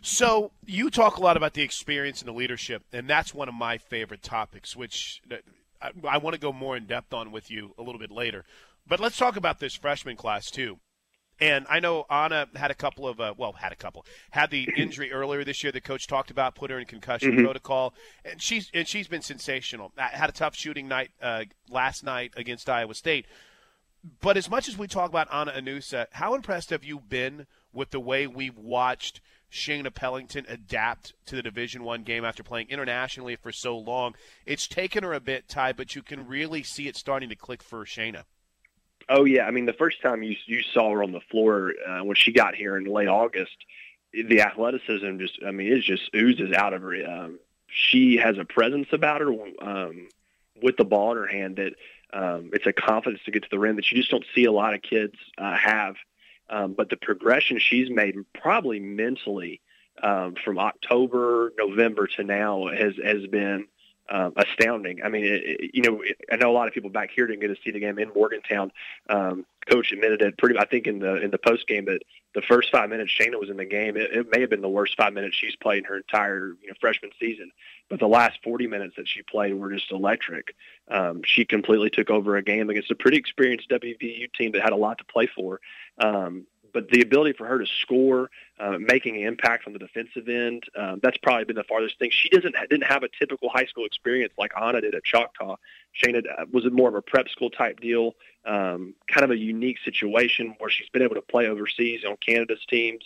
So 0.00 0.52
you 0.64 0.88
talk 0.88 1.16
a 1.16 1.20
lot 1.20 1.36
about 1.36 1.54
the 1.54 1.62
experience 1.62 2.20
and 2.20 2.28
the 2.28 2.32
leadership, 2.32 2.82
and 2.92 3.08
that's 3.08 3.34
one 3.34 3.48
of 3.48 3.54
my 3.54 3.76
favorite 3.76 4.22
topics, 4.22 4.74
which 4.74 5.20
I, 5.82 5.90
I 6.08 6.18
want 6.18 6.34
to 6.34 6.40
go 6.40 6.52
more 6.52 6.76
in 6.76 6.86
depth 6.86 7.12
on 7.12 7.32
with 7.32 7.50
you 7.50 7.74
a 7.76 7.82
little 7.82 7.98
bit 7.98 8.10
later. 8.10 8.44
But 8.86 9.00
let's 9.00 9.16
talk 9.16 9.36
about 9.36 9.58
this 9.58 9.74
freshman 9.74 10.16
class 10.16 10.50
too. 10.50 10.78
And 11.40 11.66
I 11.68 11.80
know 11.80 12.06
Ana 12.08 12.48
had 12.54 12.70
a 12.70 12.74
couple 12.74 13.06
of, 13.06 13.20
uh, 13.20 13.34
well, 13.36 13.52
had 13.52 13.72
a 13.72 13.76
couple, 13.76 14.06
had 14.30 14.50
the 14.50 14.68
injury 14.76 15.12
earlier 15.12 15.44
this 15.44 15.62
year. 15.62 15.72
The 15.72 15.80
coach 15.80 16.06
talked 16.06 16.30
about, 16.30 16.54
put 16.54 16.70
her 16.70 16.78
in 16.78 16.86
concussion 16.86 17.32
mm-hmm. 17.32 17.44
protocol, 17.44 17.94
and 18.24 18.40
she's 18.40 18.70
and 18.72 18.88
she's 18.88 19.08
been 19.08 19.22
sensational. 19.22 19.92
Had 19.96 20.30
a 20.30 20.32
tough 20.32 20.56
shooting 20.56 20.88
night 20.88 21.10
uh, 21.20 21.44
last 21.68 22.04
night 22.04 22.32
against 22.36 22.68
Iowa 22.68 22.94
State. 22.94 23.26
But 24.20 24.36
as 24.36 24.48
much 24.48 24.68
as 24.68 24.78
we 24.78 24.86
talk 24.86 25.10
about 25.10 25.32
Ana 25.32 25.52
Llanusa, 25.52 26.06
how 26.12 26.34
impressed 26.34 26.70
have 26.70 26.84
you 26.84 27.00
been 27.00 27.46
with 27.72 27.90
the 27.90 28.00
way 28.00 28.26
we've 28.26 28.56
watched 28.56 29.20
Shaina 29.50 29.92
Pellington 29.92 30.46
adapt 30.48 31.14
to 31.26 31.34
the 31.34 31.42
Division 31.42 31.82
One 31.82 32.02
game 32.02 32.24
after 32.24 32.44
playing 32.44 32.68
internationally 32.70 33.36
for 33.36 33.50
so 33.50 33.76
long? 33.76 34.14
It's 34.44 34.68
taken 34.68 35.02
her 35.02 35.12
a 35.12 35.20
bit, 35.20 35.48
Ty, 35.48 35.72
but 35.72 35.96
you 35.96 36.02
can 36.02 36.26
really 36.26 36.62
see 36.62 36.86
it 36.86 36.96
starting 36.96 37.28
to 37.30 37.36
click 37.36 37.62
for 37.62 37.84
Shaina. 37.84 38.24
Oh 39.08 39.24
yeah, 39.24 39.46
I 39.46 39.50
mean 39.50 39.66
the 39.66 39.72
first 39.72 40.02
time 40.02 40.22
you 40.22 40.36
you 40.46 40.62
saw 40.62 40.90
her 40.92 41.02
on 41.02 41.12
the 41.12 41.20
floor 41.20 41.72
uh, 41.86 42.04
when 42.04 42.16
she 42.16 42.32
got 42.32 42.54
here 42.54 42.76
in 42.76 42.84
late 42.84 43.08
August, 43.08 43.56
the 44.12 44.40
athleticism 44.40 45.18
just, 45.18 45.38
I 45.46 45.50
mean, 45.50 45.72
it 45.72 45.82
just 45.82 46.10
oozes 46.14 46.52
out 46.52 46.72
of 46.72 46.82
her. 46.82 46.94
Um, 47.06 47.38
she 47.68 48.16
has 48.16 48.38
a 48.38 48.44
presence 48.44 48.88
about 48.92 49.20
her 49.20 49.32
um, 49.60 50.08
with 50.62 50.76
the 50.76 50.84
ball 50.84 51.12
in 51.12 51.18
her 51.18 51.26
hand 51.26 51.56
that 51.56 51.74
um, 52.12 52.50
it's 52.52 52.66
a 52.66 52.72
confidence 52.72 53.22
to 53.24 53.30
get 53.30 53.42
to 53.42 53.48
the 53.50 53.58
rim 53.58 53.76
that 53.76 53.90
you 53.90 53.98
just 53.98 54.10
don't 54.10 54.24
see 54.34 54.44
a 54.44 54.52
lot 54.52 54.74
of 54.74 54.82
kids 54.82 55.14
uh, 55.38 55.54
have. 55.54 55.96
Um, 56.48 56.74
but 56.74 56.88
the 56.90 56.96
progression 56.96 57.58
she's 57.58 57.90
made, 57.90 58.14
probably 58.32 58.78
mentally, 58.78 59.60
um, 60.02 60.34
from 60.44 60.58
October, 60.58 61.52
November 61.58 62.06
to 62.06 62.22
now, 62.22 62.68
has 62.68 62.94
has 63.02 63.26
been 63.26 63.66
um, 64.08 64.32
astounding. 64.36 65.02
I 65.02 65.08
mean, 65.08 65.24
it, 65.24 65.42
it, 65.44 65.70
you 65.74 65.82
know, 65.82 66.02
it, 66.02 66.16
I 66.30 66.36
know 66.36 66.50
a 66.50 66.52
lot 66.52 66.68
of 66.68 66.74
people 66.74 66.90
back 66.90 67.10
here 67.10 67.26
didn't 67.26 67.40
get 67.40 67.48
to 67.48 67.62
see 67.62 67.70
the 67.70 67.80
game 67.80 67.98
in 67.98 68.10
Morgantown. 68.14 68.72
Um, 69.08 69.46
Coach 69.68 69.90
admitted 69.92 70.22
it 70.22 70.38
pretty. 70.38 70.58
I 70.58 70.64
think 70.64 70.86
in 70.86 71.00
the 71.00 71.16
in 71.16 71.30
the 71.32 71.38
post 71.38 71.66
game 71.66 71.86
that 71.86 72.02
the 72.34 72.42
first 72.42 72.70
five 72.70 72.88
minutes 72.88 73.12
Shaina 73.12 73.40
was 73.40 73.50
in 73.50 73.56
the 73.56 73.64
game, 73.64 73.96
it, 73.96 74.12
it 74.12 74.26
may 74.30 74.40
have 74.40 74.50
been 74.50 74.60
the 74.60 74.68
worst 74.68 74.96
five 74.96 75.12
minutes 75.12 75.36
she's 75.36 75.56
played 75.56 75.78
in 75.78 75.84
her 75.84 75.96
entire 75.96 76.54
you 76.62 76.68
know 76.68 76.74
freshman 76.80 77.10
season. 77.18 77.50
But 77.88 78.00
the 78.00 78.08
last 78.08 78.38
40 78.42 78.66
minutes 78.66 78.96
that 78.96 79.08
she 79.08 79.22
played 79.22 79.54
were 79.54 79.72
just 79.72 79.92
electric. 79.92 80.54
Um, 80.88 81.22
she 81.24 81.44
completely 81.44 81.88
took 81.90 82.10
over 82.10 82.36
a 82.36 82.42
game 82.42 82.68
against 82.68 82.90
a 82.90 82.96
pretty 82.96 83.16
experienced 83.16 83.70
WVU 83.70 84.32
team 84.32 84.52
that 84.52 84.62
had 84.62 84.72
a 84.72 84.76
lot 84.76 84.98
to 84.98 85.04
play 85.04 85.26
for. 85.26 85.60
Um, 85.98 86.46
but 86.76 86.90
the 86.90 87.00
ability 87.00 87.32
for 87.32 87.46
her 87.46 87.58
to 87.58 87.64
score, 87.80 88.30
uh, 88.60 88.76
making 88.78 89.16
an 89.16 89.22
impact 89.22 89.66
on 89.66 89.72
the 89.72 89.78
defensive 89.78 90.28
end, 90.28 90.62
um, 90.76 91.00
that's 91.02 91.16
probably 91.16 91.46
been 91.46 91.56
the 91.56 91.64
farthest 91.64 91.98
thing. 91.98 92.10
She 92.12 92.28
doesn't 92.28 92.54
didn't 92.68 92.84
have 92.84 93.02
a 93.02 93.08
typical 93.18 93.48
high 93.48 93.64
school 93.64 93.86
experience 93.86 94.34
like 94.36 94.52
Ana 94.54 94.82
did 94.82 94.94
at 94.94 95.02
Choctaw. 95.02 95.56
Shaina 95.98 96.22
uh, 96.38 96.44
was 96.52 96.70
more 96.70 96.90
of 96.90 96.94
a 96.94 97.00
prep 97.00 97.30
school 97.30 97.48
type 97.48 97.80
deal, 97.80 98.14
um, 98.44 98.92
kind 99.08 99.24
of 99.24 99.30
a 99.30 99.38
unique 99.38 99.78
situation 99.86 100.54
where 100.58 100.68
she's 100.68 100.90
been 100.90 101.00
able 101.00 101.14
to 101.14 101.22
play 101.22 101.46
overseas 101.46 102.04
on 102.04 102.18
Canada's 102.18 102.62
teams 102.68 103.02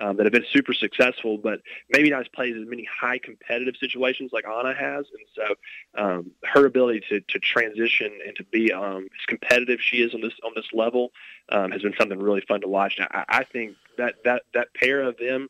um, 0.00 0.16
that 0.16 0.26
have 0.26 0.32
been 0.32 0.46
super 0.50 0.72
successful, 0.72 1.38
but 1.38 1.60
maybe 1.88 2.10
not 2.10 2.20
as 2.20 2.28
played 2.28 2.56
as 2.56 2.66
many 2.66 2.84
high 2.84 3.18
competitive 3.18 3.76
situations 3.78 4.30
like 4.32 4.46
Ana 4.46 4.74
has. 4.74 5.06
And 5.12 5.26
so 5.34 6.02
um, 6.02 6.30
her 6.42 6.66
ability 6.66 7.02
to, 7.10 7.20
to 7.20 7.38
transition 7.38 8.10
and 8.26 8.34
to 8.36 8.44
be 8.44 8.72
um, 8.72 9.04
as 9.04 9.26
competitive 9.28 9.80
she 9.80 9.98
is 9.98 10.14
on 10.14 10.20
this 10.20 10.34
on 10.44 10.52
this 10.56 10.66
level 10.72 11.10
um, 11.50 11.70
has 11.70 11.82
been 11.82 11.94
something 11.98 12.18
really 12.18 12.40
fun 12.40 12.60
to 12.62 12.68
watch. 12.68 12.96
Now, 12.98 13.06
I, 13.10 13.24
I 13.28 13.44
think 13.44 13.76
that 13.96 14.16
that 14.24 14.42
that 14.52 14.74
pair 14.74 15.02
of 15.02 15.16
them, 15.18 15.48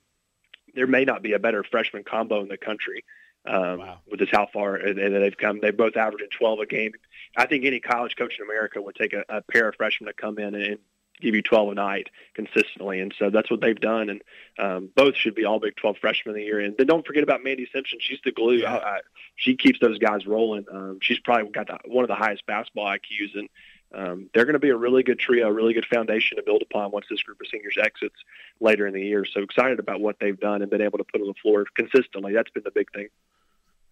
there 0.74 0.86
may 0.86 1.04
not 1.04 1.22
be 1.22 1.32
a 1.32 1.38
better 1.38 1.64
freshman 1.64 2.04
combo 2.04 2.42
in 2.42 2.48
the 2.48 2.58
country. 2.58 3.04
Um, 3.46 3.78
wow. 3.78 3.98
With 4.10 4.20
this 4.20 4.30
how 4.32 4.48
far 4.50 4.78
they've 4.78 5.36
come, 5.36 5.60
they 5.60 5.70
both 5.70 5.98
averaging 5.98 6.28
12 6.30 6.60
a 6.60 6.66
game. 6.66 6.92
I 7.36 7.44
think 7.44 7.66
any 7.66 7.78
college 7.78 8.16
coach 8.16 8.38
in 8.38 8.44
America 8.46 8.80
would 8.80 8.94
take 8.94 9.12
a, 9.12 9.22
a 9.28 9.42
pair 9.42 9.68
of 9.68 9.74
freshmen 9.74 10.06
to 10.06 10.14
come 10.14 10.38
in 10.38 10.54
and 10.54 10.78
give 11.20 11.34
you 11.34 11.42
12 11.42 11.72
a 11.72 11.74
night 11.74 12.08
consistently. 12.34 13.00
And 13.00 13.14
so 13.18 13.30
that's 13.30 13.50
what 13.50 13.60
they've 13.60 13.78
done. 13.78 14.10
And 14.10 14.22
um, 14.58 14.90
both 14.94 15.16
should 15.16 15.34
be 15.34 15.44
all 15.44 15.60
Big 15.60 15.76
12 15.76 15.96
freshmen 16.00 16.30
of 16.30 16.36
the 16.36 16.42
year. 16.42 16.60
And 16.60 16.76
then 16.76 16.86
don't 16.86 17.06
forget 17.06 17.22
about 17.22 17.42
Mandy 17.42 17.68
Simpson. 17.72 17.98
She's 18.00 18.20
the 18.24 18.32
glue. 18.32 18.58
Yeah. 18.58 18.74
I, 18.74 18.88
I, 18.88 19.00
she 19.36 19.56
keeps 19.56 19.80
those 19.80 19.98
guys 19.98 20.26
rolling. 20.26 20.66
Um, 20.70 20.98
she's 21.00 21.18
probably 21.18 21.50
got 21.50 21.66
the, 21.66 21.78
one 21.86 22.04
of 22.04 22.08
the 22.08 22.14
highest 22.14 22.46
basketball 22.46 22.86
IQs. 22.86 23.34
And 23.34 23.48
um, 23.94 24.30
they're 24.34 24.44
going 24.44 24.54
to 24.54 24.60
be 24.60 24.70
a 24.70 24.76
really 24.76 25.02
good 25.02 25.18
trio, 25.18 25.48
a 25.48 25.52
really 25.52 25.72
good 25.72 25.86
foundation 25.86 26.36
to 26.36 26.42
build 26.42 26.62
upon 26.62 26.90
once 26.90 27.06
this 27.08 27.22
group 27.22 27.40
of 27.40 27.46
seniors 27.48 27.78
exits 27.80 28.16
later 28.60 28.86
in 28.86 28.94
the 28.94 29.02
year. 29.02 29.24
So 29.24 29.40
excited 29.40 29.78
about 29.78 30.00
what 30.00 30.16
they've 30.20 30.38
done 30.38 30.62
and 30.62 30.70
been 30.70 30.82
able 30.82 30.98
to 30.98 31.04
put 31.04 31.20
on 31.20 31.28
the 31.28 31.34
floor 31.34 31.64
consistently. 31.76 32.32
That's 32.34 32.50
been 32.50 32.64
the 32.64 32.72
big 32.72 32.92
thing. 32.92 33.08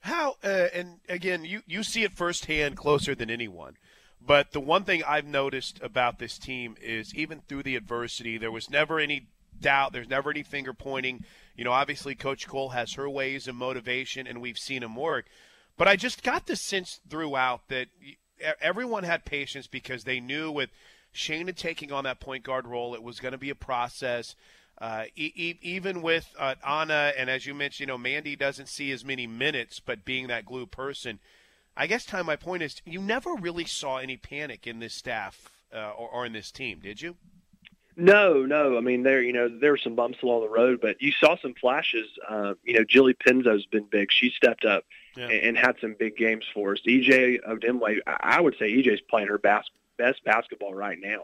How, 0.01 0.37
uh, 0.43 0.67
and 0.75 0.99
again, 1.09 1.45
you, 1.45 1.63
you 1.67 1.85
see 1.85 2.03
it 2.03 2.13
firsthand 2.13 2.77
closer 2.77 3.15
than 3.15 3.31
anyone. 3.31 3.77
But 4.25 4.53
the 4.53 4.61
one 4.61 4.85
thing 4.85 5.03
I've 5.05 5.27
noticed 5.27 5.81
about 5.83 6.19
this 6.19 6.39
team 6.39 6.77
is 6.81 7.15
even 7.15 7.41
through 7.41 7.65
the 7.65 7.77
adversity, 7.77 8.39
there 8.39 8.53
was 8.53 8.71
never 8.71 9.01
any 9.01 9.27
doubt. 9.61 9.93
There's 9.93 10.09
never 10.09 10.31
any 10.31 10.43
finger 10.43 10.73
pointing. 10.73 11.25
You 11.57 11.65
know, 11.65 11.73
obviously, 11.73 12.15
Coach 12.15 12.47
Coale 12.47 12.71
has 12.71 12.95
her 12.95 13.09
ways 13.09 13.49
of 13.49 13.55
motivation, 13.55 14.27
and 14.27 14.41
we've 14.41 14.59
seen 14.59 14.83
him 14.83 14.97
work. 14.97 15.27
But 15.77 15.89
I 15.89 15.97
just 15.97 16.23
got 16.23 16.47
the 16.47 16.57
sense 16.57 17.01
throughout 17.09 17.69
that 17.69 17.89
everyone 18.61 19.05
had 19.05 19.25
patience 19.25 19.67
because 19.67 20.05
they 20.05 20.21
knew 20.21 20.53
with 20.53 20.71
Shaina 21.15 21.55
taking 21.57 21.91
on 21.91 22.05
that 22.05 22.21
point 22.21 22.45
guard 22.45 22.67
role, 22.67 22.95
it 22.95 23.03
was 23.03 23.19
going 23.19 23.33
to 23.33 23.39
be 23.39 23.51
a 23.51 23.55
process. 23.55 24.37
Uh, 24.79 25.05
e- 25.17 25.59
even 25.63 26.03
with 26.03 26.33
uh, 26.39 26.55
Ana, 26.65 27.13
and 27.17 27.29
as 27.29 27.47
you 27.47 27.55
mentioned, 27.55 27.81
you 27.81 27.87
know, 27.87 27.99
Mandy 27.99 28.37
doesn't 28.37 28.69
see 28.69 28.91
as 28.93 29.05
many 29.05 29.27
minutes, 29.27 29.81
but 29.81 30.05
being 30.05 30.29
that 30.29 30.47
glue 30.47 30.67
person– 30.67 31.19
I 31.77 31.87
guess, 31.87 32.05
Ty, 32.05 32.23
my 32.23 32.37
point 32.37 32.63
is 32.63 32.83
you 32.85 33.01
never 33.01 33.35
really 33.35 33.65
saw 33.65 33.99
any 33.99 34.17
panic 34.17 34.67
in 34.67 34.79
this 34.79 34.95
staff 34.95 35.51
uh, 35.75 35.91
or, 35.91 36.09
or, 36.09 36.27
in 36.27 36.33
this 36.33 36.51
team, 36.51 36.81
did 36.81 37.01
you? 37.01 37.17
No, 37.97 38.45
no. 38.45 38.77
I 38.77 38.81
mean, 38.81 39.03
there, 39.03 39.23
you 39.23 39.33
know, 39.33 39.49
there 39.49 39.73
were 39.73 39.79
some 39.79 39.95
bumps 39.95 40.19
along 40.23 40.43
the 40.43 40.49
road, 40.49 40.81
but 40.81 41.01
you 41.01 41.13
saw 41.13 41.37
some 41.37 41.55
flashes. 41.55 42.09
Uh, 42.29 42.55
you 42.63 42.75
know, 42.75 42.85
Jilly 42.85 43.15
Penzo's 43.15 43.67
been 43.67 43.87
big. 43.91 44.11
She 44.11 44.31
stepped 44.31 44.65
up 44.65 44.85
yeah. 45.17 45.25
and, 45.25 45.33
and, 45.33 45.59
had 45.59 45.77
some 45.81 45.95
big 45.99 46.17
games 46.17 46.45
for 46.55 46.73
us. 46.73 46.81
EJ 46.87 47.41
Odemwe, 47.47 47.99
I 48.07 48.41
would 48.41 48.57
say 48.59 48.73
EJ's 48.73 49.01
playing 49.11 49.29
her 49.29 49.39
bas- 49.39 49.71
best 49.99 50.25
basketball 50.25 50.75
right 50.75 50.99
now. 51.01 51.23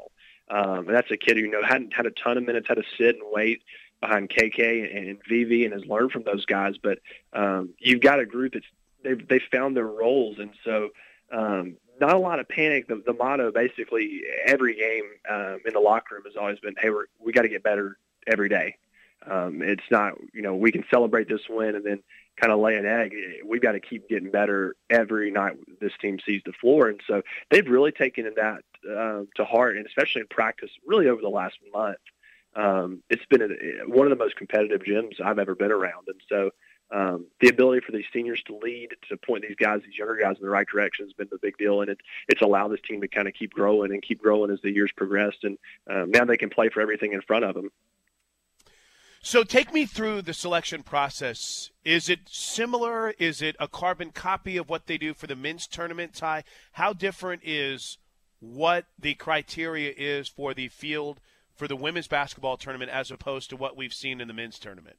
Um, 0.51 0.89
and 0.89 0.95
that's 0.95 1.11
a 1.11 1.17
kid 1.17 1.37
who, 1.37 1.43
you 1.43 1.51
know, 1.51 1.63
hadn't 1.63 1.95
had 1.95 2.07
a 2.07 2.11
ton 2.11 2.39
of 2.39 2.45
minutes, 2.45 2.69
had 2.69 2.77
to 2.77 2.85
sit 2.97 3.17
and 3.17 3.25
wait 3.31 3.63
behind 4.01 4.31
KK 4.31 4.97
and, 4.97 5.09
and 5.09 5.19
VV 5.31 5.65
and 5.65 5.73
has 5.73 5.85
learned 5.87 6.13
from 6.13 6.25
those 6.25 6.45
guys. 6.47 6.77
But 6.83 6.99
um, 7.33 7.71
you've 7.79 8.01
got 8.01 8.21
a 8.21 8.27
group 8.27 8.55
that's 8.55 8.67
they've 9.03 9.27
they 9.29 9.41
found 9.53 9.77
their 9.77 9.87
roles, 9.87 10.39
and 10.39 10.51
so 10.65 10.91
um, 11.33 11.77
not 12.01 12.15
a 12.15 12.19
lot 12.19 12.41
of 12.41 12.49
panic. 12.49 12.89
The, 12.89 13.03
the 13.05 13.13
motto 13.13 13.51
basically 13.53 14.23
every 14.47 14.75
game 14.75 15.05
um, 15.31 15.61
in 15.67 15.75
the 15.75 15.81
locker 15.81 16.15
room 16.15 16.25
has 16.27 16.37
always 16.37 16.59
been, 16.61 16.75
"Hey, 16.79 16.91
we're, 16.91 17.07
we 17.19 17.33
got 17.33 17.43
to 17.43 17.49
get 17.49 17.63
better 17.63 17.99
every 18.27 18.49
day." 18.49 18.77
Um, 19.29 19.63
it's 19.63 19.83
not 19.91 20.15
you 20.33 20.43
know 20.43 20.55
we 20.55 20.73
can 20.73 20.85
celebrate 20.91 21.29
this 21.29 21.43
win 21.49 21.75
and 21.75 21.85
then 21.85 22.03
kind 22.41 22.53
of 22.53 22.61
lay 22.61 22.77
an 22.77 22.87
egg. 22.87 23.15
We've 23.45 23.61
got 23.61 23.73
to 23.73 23.81
keep 23.81 24.09
getting 24.09 24.31
better 24.31 24.77
every 24.91 25.31
night 25.31 25.57
this 25.81 25.93
team 26.01 26.19
sees 26.25 26.43
the 26.45 26.53
floor, 26.53 26.89
and 26.89 27.01
so 27.07 27.23
they've 27.51 27.67
really 27.67 27.93
taken 27.93 28.33
that 28.37 28.63
uh, 28.89 29.23
to 29.37 29.45
heart, 29.45 29.77
and 29.77 29.87
especially 29.87 30.21
in 30.21 30.29
practice, 30.29 30.71
really 30.87 31.09
over 31.09 31.21
the 31.21 31.29
last 31.29 31.57
month. 31.73 31.99
Um, 32.55 33.03
it's 33.11 33.25
been 33.27 33.43
a, 33.43 33.89
one 33.89 34.07
of 34.07 34.11
the 34.11 34.23
most 34.23 34.37
competitive 34.37 34.83
gyms 34.83 35.21
I've 35.21 35.39
ever 35.39 35.55
been 35.55 35.73
around, 35.73 36.09
and 36.09 36.21
so 36.29 36.51
um, 36.91 37.27
the 37.41 37.49
ability 37.49 37.81
for 37.85 37.93
these 37.93 38.07
seniors 38.13 38.43
to 38.45 38.57
lead, 38.57 38.91
to 39.09 39.17
point 39.17 39.45
these 39.47 39.57
guys, 39.57 39.83
these 39.85 39.99
younger 39.99 40.17
guys 40.17 40.37
in 40.37 40.43
the 40.43 40.51
right 40.51 40.67
direction 40.67 41.07
has 41.07 41.13
been 41.13 41.29
the 41.31 41.39
big 41.39 41.57
deal, 41.59 41.81
and 41.81 41.91
it, 41.91 41.99
it's 42.29 42.43
allowed 42.43 42.69
this 42.69 42.81
team 42.81 43.01
to 43.01 43.09
kind 43.09 43.29
of 43.29 43.35
keep 43.35 43.53
growing 43.53 43.93
and 43.93 44.03
keep 44.03 44.23
growing 44.23 44.51
as 44.51 44.61
the 44.63 44.71
years 44.71 44.91
progressed, 44.97 45.45
and 45.45 45.59
um, 45.91 46.11
now 46.11 46.25
they 46.25 46.37
can 46.37 46.51
play 46.51 46.69
for 46.69 46.81
everything 46.81 47.13
in 47.13 47.21
front 47.21 47.45
of 47.45 47.55
them. 47.55 47.71
So 49.21 49.43
take 49.43 49.75
me 49.75 49.85
through 49.85 50.23
the 50.23 50.33
selection 50.33 50.83
process. 50.83 51.71
Is 51.85 52.09
it 52.09 52.21
similar? 52.27 53.11
Is 53.19 53.43
it 53.43 53.57
a 53.59 53.69
carbon 53.69 54.11
copy 54.11 54.57
of 54.57 54.69
what 54.69 54.87
they 54.87 54.97
do 54.97 55.13
for 55.13 55.27
the 55.27 55.37
men's 55.37 55.67
tournament, 55.67 56.15
Ty? 56.15 56.45
How 56.73 56.93
different 56.93 57.43
is 57.45 57.99
what 58.41 58.87
the 58.99 59.15
criteria 59.15 59.93
is 59.97 60.29
for 60.29 60.55
the 60.55 60.69
field 60.69 61.21
for 61.55 61.67
the 61.67 61.77
women's 61.77 62.07
basketball 62.07 62.57
tournament 62.57 62.93
as 62.93 63.11
opposed 63.11 63.51
to 63.51 63.57
what 63.57 63.77
we've 63.77 63.93
seen 63.93 64.21
in 64.21 64.29
the 64.29 64.35
men's 64.35 64.59
tournament? 64.59 64.97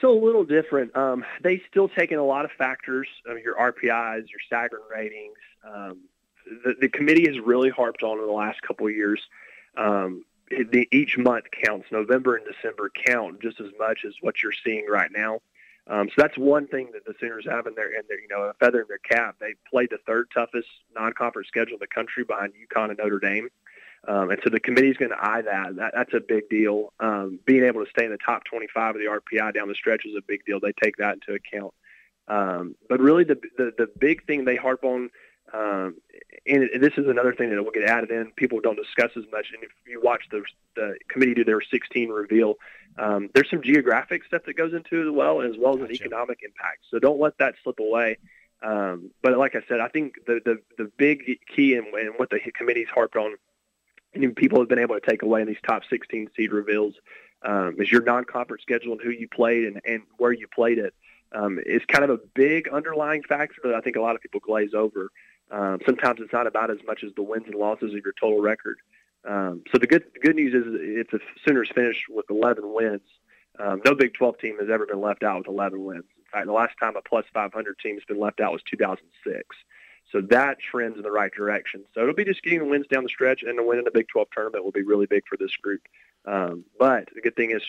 So 0.00 0.10
a 0.10 0.22
little 0.22 0.44
different. 0.44 0.94
Um, 0.96 1.24
they 1.42 1.62
still 1.70 1.88
take 1.88 2.12
in 2.12 2.18
a 2.18 2.24
lot 2.24 2.44
of 2.44 2.50
factors, 2.52 3.08
uh, 3.28 3.36
your 3.36 3.54
RPIs, 3.54 4.26
your 4.28 4.40
Sagarin 4.50 4.88
ratings. 4.90 5.38
Um, 5.66 6.00
the, 6.64 6.74
the 6.82 6.88
committee 6.88 7.26
has 7.26 7.40
really 7.40 7.70
harped 7.70 8.02
on 8.02 8.18
in 8.18 8.26
the 8.26 8.32
last 8.32 8.60
couple 8.62 8.86
of 8.86 8.94
years. 8.94 9.20
Um, 9.76 10.24
it, 10.50 10.70
the, 10.70 10.88
each 10.92 11.16
month 11.18 11.46
counts. 11.64 11.86
November 11.90 12.36
and 12.36 12.46
December 12.46 12.90
count 13.06 13.40
just 13.40 13.60
as 13.60 13.70
much 13.78 14.00
as 14.06 14.14
what 14.20 14.42
you're 14.42 14.52
seeing 14.64 14.86
right 14.88 15.10
now. 15.10 15.40
Um, 15.88 16.08
so 16.08 16.14
that's 16.16 16.36
one 16.36 16.66
thing 16.66 16.90
that 16.92 17.04
the 17.04 17.14
Sooners 17.20 17.46
have 17.48 17.66
in 17.66 17.74
their, 17.74 17.88
in 17.88 18.02
their, 18.08 18.20
you 18.20 18.28
know, 18.28 18.42
a 18.42 18.54
feather 18.54 18.80
in 18.80 18.88
their 18.88 18.98
cap. 18.98 19.36
They 19.40 19.54
played 19.70 19.90
the 19.90 19.98
third 20.04 20.28
toughest 20.34 20.68
non-conference 20.94 21.48
schedule 21.48 21.74
in 21.74 21.80
the 21.80 21.86
country 21.86 22.24
behind 22.24 22.52
UConn 22.54 22.90
and 22.90 22.98
Notre 22.98 23.20
Dame. 23.20 23.48
Um, 24.06 24.30
and 24.30 24.40
so 24.44 24.50
the 24.50 24.60
committee 24.60 24.90
is 24.90 24.96
going 24.96 25.10
to 25.10 25.20
eye 25.20 25.42
that. 25.42 25.76
that. 25.76 25.92
That's 25.94 26.14
a 26.14 26.20
big 26.20 26.48
deal. 26.48 26.92
Um, 27.00 27.40
being 27.44 27.64
able 27.64 27.84
to 27.84 27.90
stay 27.90 28.04
in 28.04 28.12
the 28.12 28.18
top 28.18 28.44
25 28.44 28.94
of 28.94 29.00
the 29.00 29.06
RPI 29.06 29.54
down 29.54 29.68
the 29.68 29.74
stretch 29.74 30.04
is 30.06 30.14
a 30.16 30.22
big 30.22 30.44
deal. 30.44 30.60
They 30.60 30.72
take 30.80 30.96
that 30.98 31.14
into 31.14 31.34
account. 31.34 31.74
Um, 32.28 32.76
but 32.88 33.00
really, 33.00 33.24
the, 33.24 33.38
the 33.56 33.72
the 33.76 33.88
big 33.98 34.26
thing 34.26 34.44
they 34.44 34.56
harp 34.56 34.82
on, 34.82 35.10
um, 35.52 35.94
and 36.44 36.68
this 36.80 36.94
is 36.96 37.06
another 37.06 37.32
thing 37.34 37.50
that 37.50 37.62
will 37.62 37.70
get 37.70 37.84
added 37.84 38.10
in. 38.10 38.32
People 38.32 38.60
don't 38.60 38.76
discuss 38.76 39.10
as 39.16 39.24
much. 39.30 39.46
And 39.54 39.62
if 39.62 39.70
you 39.86 40.00
watch 40.02 40.24
the 40.30 40.42
the 40.74 40.96
committee 41.08 41.34
do 41.34 41.44
their 41.44 41.60
16 41.60 42.08
reveal, 42.08 42.54
um, 42.98 43.30
there's 43.34 43.48
some 43.48 43.62
geographic 43.62 44.24
stuff 44.24 44.42
that 44.46 44.56
goes 44.56 44.74
into 44.74 45.02
it 45.02 45.08
as 45.08 45.14
well, 45.14 45.40
as 45.40 45.56
well 45.56 45.74
as 45.74 45.80
gotcha. 45.80 45.90
an 45.90 45.94
economic 45.94 46.40
impact. 46.44 46.78
So 46.90 46.98
don't 46.98 47.20
let 47.20 47.38
that 47.38 47.54
slip 47.62 47.78
away. 47.78 48.18
Um, 48.60 49.10
but 49.22 49.36
like 49.38 49.54
I 49.54 49.62
said, 49.68 49.80
I 49.80 49.88
think 49.88 50.14
the 50.26 50.40
the, 50.44 50.58
the 50.78 50.90
big 50.96 51.38
key 51.54 51.74
and 51.74 51.86
what 52.16 52.30
the 52.30 52.40
committee's 52.56 52.88
harped 52.88 53.14
on 53.14 53.36
people 54.34 54.58
have 54.60 54.68
been 54.68 54.78
able 54.78 54.98
to 54.98 55.06
take 55.06 55.22
away 55.22 55.40
in 55.40 55.46
these 55.46 55.56
top 55.66 55.82
16 55.88 56.30
seed 56.36 56.52
reveals 56.52 56.94
um, 57.42 57.76
is 57.78 57.90
your 57.90 58.02
non-conference 58.02 58.62
schedule 58.62 58.92
and 58.92 59.00
who 59.02 59.10
you 59.10 59.28
played 59.28 59.64
and, 59.64 59.80
and 59.84 60.02
where 60.18 60.32
you 60.32 60.46
played 60.48 60.78
it. 60.78 60.94
Um, 61.32 61.58
is 61.66 61.82
kind 61.88 62.04
of 62.04 62.10
a 62.10 62.20
big 62.34 62.68
underlying 62.68 63.22
factor 63.22 63.60
that 63.64 63.74
I 63.74 63.80
think 63.80 63.96
a 63.96 64.00
lot 64.00 64.14
of 64.14 64.22
people 64.22 64.40
glaze 64.40 64.74
over. 64.74 65.10
Um, 65.50 65.80
sometimes 65.84 66.20
it's 66.20 66.32
not 66.32 66.46
about 66.46 66.70
as 66.70 66.78
much 66.86 67.02
as 67.04 67.12
the 67.14 67.22
wins 67.22 67.46
and 67.46 67.56
losses 67.56 67.92
of 67.94 68.00
your 68.04 68.14
total 68.18 68.40
record. 68.40 68.78
Um, 69.28 69.62
so 69.72 69.78
the 69.78 69.88
good 69.88 70.04
the 70.14 70.20
good 70.20 70.36
news 70.36 70.54
is 70.54 70.64
if 70.66 71.10
the 71.10 71.18
Sooners 71.46 71.68
finish 71.74 72.04
with 72.08 72.26
11 72.30 72.72
wins, 72.72 73.00
Um, 73.58 73.80
no 73.84 73.94
Big 73.94 74.14
12 74.14 74.38
team 74.38 74.58
has 74.60 74.68
ever 74.70 74.86
been 74.86 75.00
left 75.00 75.22
out 75.22 75.38
with 75.38 75.48
11 75.48 75.82
wins. 75.84 76.04
In 76.16 76.24
fact, 76.30 76.46
the 76.46 76.52
last 76.52 76.74
time 76.78 76.96
a 76.96 77.02
plus 77.02 77.24
500 77.32 77.78
team 77.78 77.94
has 77.96 78.04
been 78.04 78.20
left 78.20 78.40
out 78.40 78.52
was 78.52 78.62
2006. 78.70 79.56
So 80.12 80.20
that 80.20 80.58
trends 80.60 80.96
in 80.96 81.02
the 81.02 81.10
right 81.10 81.32
direction. 81.32 81.84
So 81.94 82.02
it'll 82.02 82.14
be 82.14 82.24
just 82.24 82.42
getting 82.42 82.60
the 82.60 82.64
wins 82.64 82.86
down 82.86 83.02
the 83.02 83.08
stretch, 83.08 83.42
and 83.42 83.58
the 83.58 83.62
win 83.62 83.78
in 83.78 83.84
the 83.84 83.90
Big 83.90 84.08
12 84.08 84.28
tournament 84.32 84.64
will 84.64 84.72
be 84.72 84.82
really 84.82 85.06
big 85.06 85.24
for 85.28 85.36
this 85.36 85.54
group. 85.56 85.82
Um, 86.24 86.64
but 86.78 87.08
the 87.14 87.20
good 87.20 87.36
thing 87.36 87.50
is 87.50 87.62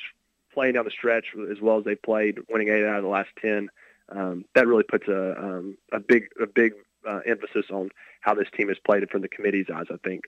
playing 0.54 0.74
down 0.74 0.86
the 0.86 0.92
stretch 0.92 1.28
as 1.52 1.62
well 1.62 1.78
as 1.78 1.86
they 1.86 1.96
played, 1.96 2.40
winning 2.50 2.70
eight 2.70 2.86
out 2.86 2.98
of 2.98 3.04
the 3.04 3.10
last 3.10 3.30
10. 3.42 3.70
Um, 4.10 4.46
that 4.56 4.68
really 4.68 4.84
puts 4.84 5.08
a, 5.08 5.38
um, 5.38 5.78
a 5.92 6.00
big 6.00 6.30
a 6.42 6.48
big 6.48 6.74
uh, 7.08 7.20
emphasis 7.26 7.66
on 7.70 7.90
how 8.22 8.34
this 8.34 8.48
team 8.56 8.70
has 8.70 8.78
played 8.86 9.04
it 9.04 9.12
from 9.12 9.22
the 9.22 9.28
committee's 9.28 9.68
eyes. 9.74 9.88
I 9.92 9.98
think. 10.04 10.24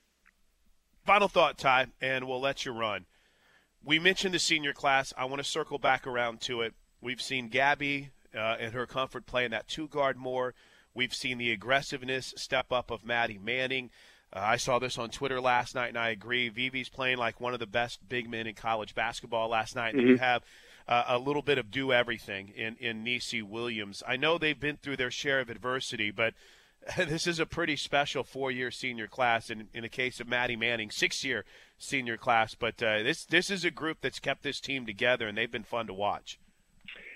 Final 1.06 1.28
thought, 1.28 1.56
Ty, 1.56 1.86
and 2.00 2.28
we'll 2.28 2.40
let 2.40 2.64
you 2.64 2.72
run. 2.72 3.06
We 3.82 3.98
mentioned 3.98 4.34
the 4.34 4.38
senior 4.38 4.74
class. 4.74 5.14
I 5.16 5.24
want 5.24 5.42
to 5.42 5.48
circle 5.48 5.78
back 5.78 6.06
around 6.06 6.42
to 6.42 6.60
it. 6.60 6.74
We've 7.00 7.22
seen 7.22 7.48
Gabby 7.48 8.10
uh, 8.34 8.56
and 8.60 8.74
her 8.74 8.86
comfort 8.86 9.24
playing 9.24 9.52
that 9.52 9.66
two 9.66 9.88
guard 9.88 10.18
more. 10.18 10.54
We've 10.94 11.14
seen 11.14 11.38
the 11.38 11.52
aggressiveness 11.52 12.34
step 12.36 12.72
up 12.72 12.90
of 12.90 13.04
Maddie 13.04 13.38
Manning. 13.42 13.90
Uh, 14.32 14.40
I 14.40 14.56
saw 14.56 14.78
this 14.78 14.98
on 14.98 15.10
Twitter 15.10 15.40
last 15.40 15.74
night, 15.74 15.88
and 15.88 15.98
I 15.98 16.10
agree. 16.10 16.48
Vivi's 16.48 16.88
playing 16.88 17.18
like 17.18 17.40
one 17.40 17.54
of 17.54 17.60
the 17.60 17.66
best 17.66 18.08
big 18.08 18.28
men 18.28 18.46
in 18.46 18.54
college 18.54 18.94
basketball 18.94 19.48
last 19.48 19.74
night. 19.74 19.94
Mm-hmm. 19.94 20.06
You 20.06 20.16
have 20.18 20.42
uh, 20.88 21.04
a 21.08 21.18
little 21.18 21.42
bit 21.42 21.58
of 21.58 21.70
do 21.70 21.92
everything 21.92 22.48
in 22.48 22.76
in 22.76 23.02
Nisi 23.04 23.42
Williams. 23.42 24.02
I 24.06 24.16
know 24.16 24.38
they've 24.38 24.58
been 24.58 24.76
through 24.76 24.96
their 24.96 25.10
share 25.10 25.40
of 25.40 25.50
adversity, 25.50 26.10
but 26.10 26.34
this 26.96 27.26
is 27.26 27.38
a 27.38 27.46
pretty 27.46 27.76
special 27.76 28.24
four-year 28.24 28.70
senior 28.70 29.06
class. 29.06 29.50
And 29.50 29.68
in 29.74 29.82
the 29.82 29.88
case 29.88 30.20
of 30.20 30.28
Maddie 30.28 30.56
Manning, 30.56 30.90
six-year 30.90 31.44
senior 31.78 32.16
class. 32.16 32.54
But 32.54 32.82
uh, 32.82 33.02
this 33.02 33.24
this 33.24 33.50
is 33.50 33.64
a 33.64 33.70
group 33.70 33.98
that's 34.00 34.20
kept 34.20 34.42
this 34.42 34.60
team 34.60 34.86
together, 34.86 35.26
and 35.26 35.36
they've 35.36 35.50
been 35.50 35.64
fun 35.64 35.86
to 35.88 35.94
watch. 35.94 36.38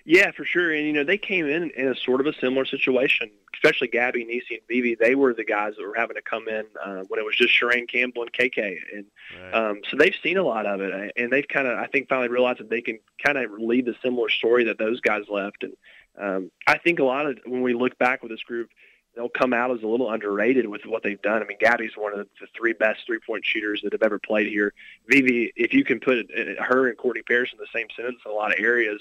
Yeah, 0.04 0.32
for 0.32 0.44
sure. 0.44 0.72
And 0.72 0.86
you 0.86 0.92
know, 0.92 1.04
they 1.04 1.18
came 1.18 1.46
in 1.46 1.70
in 1.70 1.88
a 1.88 1.94
sort 1.94 2.20
of 2.20 2.26
a 2.26 2.34
similar 2.34 2.64
situation, 2.64 3.30
especially 3.64 3.88
Gabby, 3.88 4.24
Nisi, 4.24 4.56
and 4.56 4.68
Vivi. 4.68 4.94
They 4.94 5.14
were 5.14 5.32
the 5.32 5.44
guys 5.44 5.74
that 5.76 5.86
were 5.86 5.94
having 5.94 6.16
to 6.16 6.22
come 6.22 6.48
in 6.48 6.64
uh, 6.82 7.04
when 7.08 7.18
it 7.18 7.24
was 7.24 7.36
just 7.36 7.58
Sherane 7.58 7.88
Campbell 7.88 8.22
and 8.22 8.32
KK, 8.32 8.78
and 8.94 9.04
right. 9.42 9.54
um, 9.54 9.80
so 9.90 9.96
they've 9.96 10.14
seen 10.22 10.36
a 10.36 10.42
lot 10.42 10.66
of 10.66 10.80
it, 10.80 11.12
and 11.16 11.32
they've 11.32 11.48
kind 11.48 11.66
of, 11.66 11.78
I 11.78 11.86
think, 11.86 12.08
finally 12.08 12.28
realized 12.28 12.60
that 12.60 12.70
they 12.70 12.82
can 12.82 12.98
kind 13.24 13.38
of 13.38 13.50
lead 13.52 13.86
the 13.86 13.94
similar 14.02 14.28
story 14.28 14.64
that 14.64 14.78
those 14.78 15.00
guys 15.00 15.24
left. 15.28 15.64
And 15.64 15.76
um, 16.20 16.50
I 16.66 16.78
think 16.78 16.98
a 16.98 17.04
lot 17.04 17.26
of 17.26 17.38
when 17.46 17.62
we 17.62 17.74
look 17.74 17.98
back 17.98 18.22
with 18.22 18.30
this 18.30 18.42
group, 18.42 18.70
they'll 19.16 19.28
come 19.28 19.52
out 19.52 19.70
as 19.70 19.82
a 19.82 19.86
little 19.86 20.10
underrated 20.10 20.66
with 20.66 20.82
what 20.84 21.02
they've 21.02 21.22
done. 21.22 21.42
I 21.42 21.46
mean, 21.46 21.58
Gabby's 21.58 21.96
one 21.96 22.12
of 22.12 22.26
the 22.40 22.46
three 22.56 22.72
best 22.74 23.06
three-point 23.06 23.44
shooters 23.46 23.80
that 23.82 23.92
have 23.92 24.02
ever 24.02 24.18
played 24.18 24.48
here. 24.48 24.74
Vivi, 25.08 25.52
if 25.56 25.72
you 25.72 25.84
can 25.84 26.00
put 26.00 26.26
her 26.58 26.88
and 26.88 26.98
Courtney 26.98 27.22
Paris 27.22 27.50
in 27.52 27.58
the 27.58 27.66
same 27.72 27.86
sentence 27.96 28.20
in 28.26 28.30
a 28.30 28.34
lot 28.34 28.52
of 28.52 28.62
areas 28.62 29.00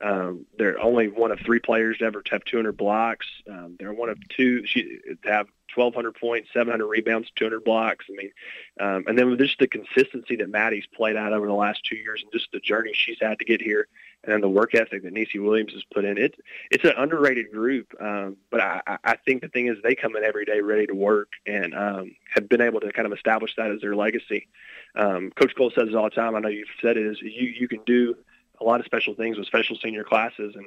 um, 0.00 0.46
they're 0.56 0.80
only 0.80 1.08
one 1.08 1.30
of 1.30 1.40
three 1.40 1.58
players 1.58 1.98
to 1.98 2.04
ever 2.04 2.22
have 2.30 2.44
200 2.44 2.76
blocks. 2.76 3.26
Um, 3.48 3.76
they're 3.78 3.92
one 3.92 4.08
of 4.08 4.18
two 4.28 4.66
she, 4.66 4.98
to 5.24 5.30
have 5.30 5.46
1,200 5.74 6.12
points, 6.12 6.48
700 6.52 6.86
rebounds, 6.86 7.30
200 7.36 7.62
blocks. 7.64 8.06
I 8.08 8.12
mean, 8.16 8.32
um, 8.80 9.04
and 9.06 9.18
then 9.18 9.36
just 9.38 9.58
the 9.58 9.68
consistency 9.68 10.36
that 10.36 10.48
Maddie's 10.48 10.86
played 10.86 11.16
out 11.16 11.32
over 11.32 11.46
the 11.46 11.52
last 11.52 11.84
two 11.84 11.96
years, 11.96 12.22
and 12.22 12.32
just 12.32 12.50
the 12.52 12.60
journey 12.60 12.92
she's 12.94 13.18
had 13.20 13.38
to 13.38 13.44
get 13.44 13.60
here, 13.60 13.86
and 14.24 14.32
then 14.32 14.40
the 14.40 14.48
work 14.48 14.74
ethic 14.74 15.02
that 15.02 15.12
Nisi 15.12 15.38
Williams 15.38 15.72
has 15.74 15.84
put 15.92 16.04
in. 16.04 16.18
It 16.18 16.34
it's 16.70 16.84
an 16.84 16.94
underrated 16.96 17.52
group, 17.52 17.94
um, 18.00 18.36
but 18.50 18.60
I, 18.60 18.98
I 19.04 19.16
think 19.16 19.42
the 19.42 19.48
thing 19.48 19.66
is 19.66 19.76
they 19.82 19.94
come 19.94 20.16
in 20.16 20.24
every 20.24 20.44
day 20.44 20.60
ready 20.60 20.86
to 20.86 20.94
work 20.94 21.32
and 21.46 21.74
um, 21.74 22.16
have 22.34 22.48
been 22.48 22.62
able 22.62 22.80
to 22.80 22.92
kind 22.92 23.06
of 23.06 23.12
establish 23.12 23.54
that 23.56 23.70
as 23.70 23.80
their 23.80 23.94
legacy. 23.94 24.48
Um, 24.94 25.30
Coach 25.30 25.54
Coale 25.54 25.70
says 25.70 25.88
it 25.88 25.94
all 25.94 26.04
the 26.04 26.10
time. 26.10 26.34
I 26.34 26.40
know 26.40 26.48
you've 26.48 26.68
said 26.80 26.96
it. 26.96 27.06
Is 27.06 27.20
you 27.20 27.48
you 27.48 27.68
can 27.68 27.80
do 27.84 28.16
a 28.60 28.64
lot 28.64 28.80
of 28.80 28.86
special 28.86 29.14
things 29.14 29.38
with 29.38 29.46
special 29.46 29.76
senior 29.82 30.04
classes, 30.04 30.54
and 30.56 30.66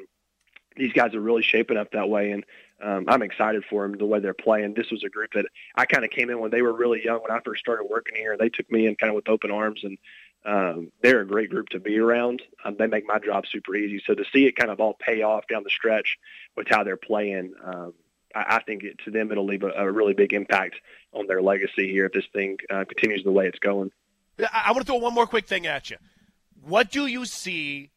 these 0.76 0.94
guys 0.94 1.14
are 1.14 1.22
really 1.22 1.44
shaping 1.44 1.78
up 1.78 1.92
that 1.92 2.10
way. 2.10 2.32
And 2.32 2.46
um, 2.82 3.06
I'm 3.08 3.22
excited 3.22 3.64
for 3.70 3.84
them 3.84 3.98
the 3.98 4.06
way 4.06 4.20
they're 4.20 4.34
playing. 4.34 4.74
This 4.74 4.92
was 4.92 5.04
a 5.04 5.10
group 5.10 5.34
that 5.34 5.46
I 5.76 5.86
kind 5.86 6.04
of 6.04 6.12
came 6.12 6.30
in 6.30 6.40
when 6.40 6.52
they 6.52 6.62
were 6.62 6.74
really 6.74 7.04
young. 7.04 7.22
When 7.22 7.32
I 7.32 7.40
first 7.44 7.62
started 7.62 7.86
working 7.90 8.16
here, 8.16 8.36
they 8.38 8.50
took 8.50 8.70
me 8.72 8.88
in 8.88 8.96
kind 8.96 9.10
of 9.10 9.16
with 9.16 9.30
open 9.30 9.52
arms, 9.52 9.84
and 9.84 9.98
um, 10.46 10.92
they're 11.02 11.22
a 11.22 11.28
great 11.28 11.50
group 11.50 11.70
to 11.70 11.80
be 11.80 11.98
around. 11.98 12.42
Um, 12.66 12.76
they 12.78 12.88
make 12.88 13.08
my 13.08 13.20
job 13.20 13.46
super 13.48 13.76
easy. 13.76 14.02
So 14.06 14.14
to 14.14 14.26
see 14.34 14.46
it 14.46 14.56
kind 14.56 14.72
of 14.72 14.80
all 14.80 14.94
pay 14.94 15.22
off 15.22 15.48
down 15.48 15.64
the 15.64 15.70
stretch 15.70 16.18
with 16.58 16.68
how 16.68 16.84
they're 16.84 16.98
playing, 16.98 17.54
um, 17.64 17.94
I, 18.36 18.58
I 18.58 18.64
think 18.64 18.84
it, 18.84 19.00
to 19.06 19.12
them 19.12 19.32
it'll 19.32 19.46
leave 19.46 19.64
a, 19.64 19.70
a 19.70 19.92
really 19.92 20.14
big 20.14 20.34
impact 20.34 20.76
on 21.14 21.28
their 21.28 21.42
legacy 21.42 21.90
here 21.90 22.08
if 22.08 22.14
this 22.14 22.26
thing 22.34 22.58
uh, 22.70 22.84
continues 22.86 23.24
the 23.24 23.32
way 23.32 23.48
it's 23.48 23.60
going. 23.60 23.92
I 24.52 24.72
want 24.72 24.86
to 24.86 24.92
throw 24.92 24.98
one 25.00 25.14
more 25.14 25.28
quick 25.28 25.48
thing 25.48 25.68
at 25.68 25.90
you. 25.92 25.98
What 26.66 26.92
do 26.92 27.06
you 27.06 27.26
see 27.26 27.92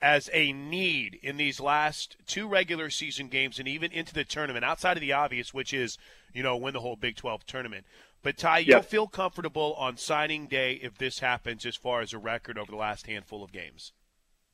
as 0.00 0.30
a 0.32 0.52
need 0.52 1.18
in 1.22 1.36
these 1.36 1.60
last 1.60 2.16
two 2.26 2.48
regular 2.48 2.90
season 2.90 3.28
games 3.28 3.58
and 3.58 3.68
even 3.68 3.92
into 3.92 4.14
the 4.14 4.24
tournament, 4.24 4.64
outside 4.64 4.96
of 4.96 5.00
the 5.00 5.12
obvious, 5.12 5.52
which 5.52 5.74
is, 5.74 5.98
you 6.32 6.42
know, 6.42 6.56
win 6.56 6.74
the 6.74 6.80
whole 6.80 6.96
Big 6.96 7.16
12 7.16 7.44
tournament? 7.46 7.84
But, 8.22 8.38
Ty, 8.38 8.58
you'll 8.60 8.82
feel 8.82 9.06
comfortable 9.06 9.74
on 9.74 9.96
signing 9.96 10.46
day 10.46 10.80
if 10.82 10.98
this 10.98 11.20
happens 11.20 11.64
as 11.64 11.76
far 11.76 12.00
as 12.00 12.12
a 12.12 12.18
record 12.18 12.58
over 12.58 12.70
the 12.70 12.76
last 12.76 13.06
handful 13.06 13.44
of 13.44 13.52
games. 13.52 13.92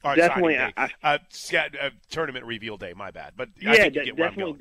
Or 0.04 0.16
definitely. 0.16 0.58
I, 0.58 0.72
I, 0.76 0.90
uh, 1.02 1.18
uh, 1.80 1.90
tournament 2.10 2.44
reveal 2.44 2.76
day, 2.76 2.92
my 2.94 3.12
bad. 3.12 3.34
But 3.36 3.50
yeah, 3.60 3.88
definitely, 3.88 4.58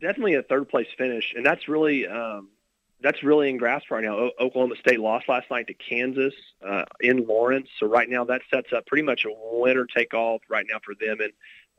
definitely 0.00 0.34
a 0.34 0.42
third 0.42 0.68
place 0.68 0.88
finish. 0.96 1.32
And 1.36 1.46
that's 1.46 1.68
really. 1.68 2.06
Um, 2.06 2.48
that's 3.00 3.22
really 3.22 3.48
in 3.48 3.56
grasp 3.56 3.90
right 3.90 4.04
now. 4.04 4.16
O- 4.16 4.32
Oklahoma 4.40 4.76
State 4.76 5.00
lost 5.00 5.28
last 5.28 5.50
night 5.50 5.66
to 5.68 5.74
Kansas 5.74 6.34
uh, 6.66 6.84
in 7.00 7.26
Lawrence, 7.26 7.68
so 7.78 7.86
right 7.86 8.08
now 8.08 8.24
that 8.24 8.42
sets 8.52 8.72
up 8.72 8.86
pretty 8.86 9.04
much 9.04 9.24
a 9.24 9.28
winner 9.52 9.86
take 9.86 10.14
all 10.14 10.40
right 10.48 10.66
now 10.68 10.78
for 10.84 10.94
them. 10.94 11.18
And 11.20 11.32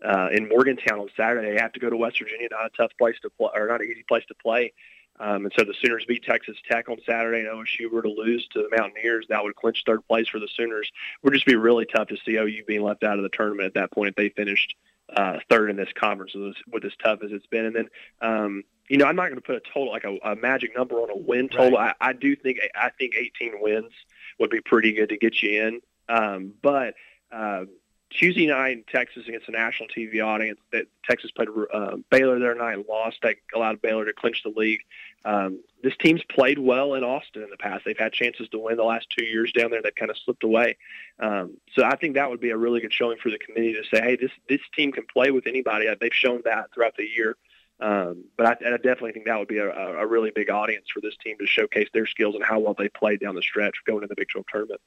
uh, 0.03 0.29
in 0.31 0.47
Morgantown 0.47 0.99
on 0.99 1.09
Saturday, 1.15 1.53
they 1.53 1.61
have 1.61 1.73
to 1.73 1.79
go 1.79 1.89
to 1.89 1.97
West 1.97 2.19
Virginia, 2.19 2.47
not 2.51 2.65
a 2.65 2.77
tough 2.77 2.91
place 2.97 3.17
to 3.21 3.29
play, 3.29 3.49
or 3.53 3.67
not 3.67 3.81
an 3.81 3.87
easy 3.87 4.05
place 4.07 4.25
to 4.27 4.35
play. 4.35 4.73
Um, 5.19 5.43
and 5.43 5.53
so 5.57 5.65
the 5.65 5.73
Sooners 5.81 6.05
beat 6.05 6.23
Texas 6.23 6.55
Tech 6.69 6.87
on 6.87 6.97
Saturday, 7.05 7.39
and 7.39 7.49
OSU 7.49 7.91
were 7.91 8.01
to 8.01 8.09
lose 8.09 8.47
to 8.53 8.61
the 8.61 8.77
Mountaineers, 8.77 9.25
that 9.27 9.43
would 9.43 9.55
clinch 9.55 9.83
third 9.85 10.07
place 10.07 10.29
for 10.29 10.39
the 10.39 10.47
Sooners. 10.55 10.89
Would 11.23 11.33
just 11.33 11.45
be 11.45 11.55
really 11.55 11.85
tough 11.85 12.07
to 12.07 12.17
see 12.25 12.37
OU 12.37 12.63
being 12.65 12.83
left 12.83 13.03
out 13.03 13.17
of 13.17 13.23
the 13.23 13.29
tournament 13.29 13.65
at 13.67 13.73
that 13.73 13.91
point 13.91 14.09
if 14.09 14.15
they 14.15 14.29
finished 14.29 14.75
uh, 15.13 15.39
third 15.49 15.69
in 15.69 15.75
this 15.75 15.89
conference 15.93 16.33
with, 16.33 16.55
with 16.71 16.85
as 16.85 16.93
tough 17.03 17.19
as 17.23 17.31
it's 17.31 17.47
been. 17.47 17.65
And 17.65 17.75
then 17.75 17.89
um, 18.21 18.63
you 18.89 18.97
know, 18.97 19.05
I'm 19.05 19.15
not 19.15 19.25
going 19.25 19.35
to 19.35 19.41
put 19.41 19.55
a 19.55 19.61
total 19.61 19.91
like 19.91 20.03
a, 20.03 20.17
a 20.23 20.35
magic 20.35 20.75
number 20.75 20.95
on 20.95 21.09
a 21.09 21.15
win 21.15 21.47
total. 21.47 21.77
Right. 21.77 21.95
I, 22.01 22.09
I 22.09 22.13
do 22.13 22.35
think 22.35 22.59
I 22.75 22.89
think 22.89 23.13
18 23.15 23.61
wins 23.61 23.91
would 24.39 24.49
be 24.49 24.61
pretty 24.61 24.93
good 24.93 25.09
to 25.09 25.17
get 25.17 25.41
you 25.41 25.63
in. 25.63 25.81
Um, 26.09 26.53
but 26.61 26.95
uh, 27.31 27.65
Tuesday 28.09 28.47
night 28.47 28.77
in 28.77 28.83
Texas 28.91 29.27
against 29.27 29.47
a 29.47 29.51
national 29.51 29.89
TV 29.89 30.25
audience, 30.25 30.59
that 30.71 30.87
Texas 31.07 31.29
played 31.29 31.49
uh, 31.71 31.97
Baylor 32.09 32.39
there 32.39 32.55
night 32.55 32.73
and 32.73 32.85
lost. 32.89 33.19
That 33.21 33.35
allowed 33.53 33.81
Baylor 33.81 34.05
to 34.05 34.13
clinch 34.13 34.41
the 34.43 34.49
league. 34.49 34.81
Um, 35.23 35.61
this 35.83 35.95
team's 35.97 36.23
played 36.23 36.57
well 36.57 36.95
in 36.95 37.03
Austin 37.03 37.43
in 37.43 37.51
the 37.51 37.57
past. 37.57 37.85
They've 37.85 37.97
had 37.97 38.11
chances 38.11 38.49
to 38.49 38.59
win 38.59 38.77
the 38.77 38.83
last 38.83 39.07
two 39.15 39.25
years 39.25 39.51
down 39.51 39.69
there 39.69 39.81
that 39.83 39.95
kind 39.95 40.09
of 40.09 40.17
slipped 40.17 40.43
away. 40.43 40.77
Um, 41.19 41.57
so 41.75 41.83
I 41.83 41.95
think 41.97 42.15
that 42.15 42.29
would 42.29 42.39
be 42.39 42.49
a 42.49 42.57
really 42.57 42.79
good 42.79 42.93
showing 42.93 43.19
for 43.19 43.29
the 43.29 43.37
committee 43.37 43.73
to 43.73 43.83
say, 43.83 44.01
hey, 44.01 44.15
this 44.15 44.31
this 44.47 44.61
team 44.75 44.91
can 44.91 45.05
play 45.05 45.29
with 45.29 45.45
anybody. 45.45 45.87
They've 45.99 46.13
shown 46.13 46.41
that 46.45 46.73
throughout 46.73 46.97
the 46.97 47.05
year. 47.05 47.37
Um, 47.81 48.25
but 48.37 48.45
I, 48.45 48.73
I, 48.73 48.77
definitely 48.77 49.13
think 49.13 49.25
that 49.27 49.39
would 49.39 49.47
be 49.47 49.59
a, 49.59 49.69
a, 49.69 50.05
really 50.05 50.31
big 50.35 50.49
audience 50.49 50.87
for 50.93 50.99
this 50.99 51.15
team 51.23 51.37
to 51.39 51.47
showcase 51.47 51.87
their 51.93 52.05
skills 52.05 52.35
and 52.35 52.43
how 52.43 52.59
well 52.59 52.75
they 52.77 52.89
played 52.89 53.21
down 53.21 53.35
the 53.35 53.41
stretch 53.41 53.75
going 53.85 54.03
into 54.03 54.09
the 54.09 54.15
Big 54.17 54.27
12 54.27 54.45
tournament. 54.51 54.81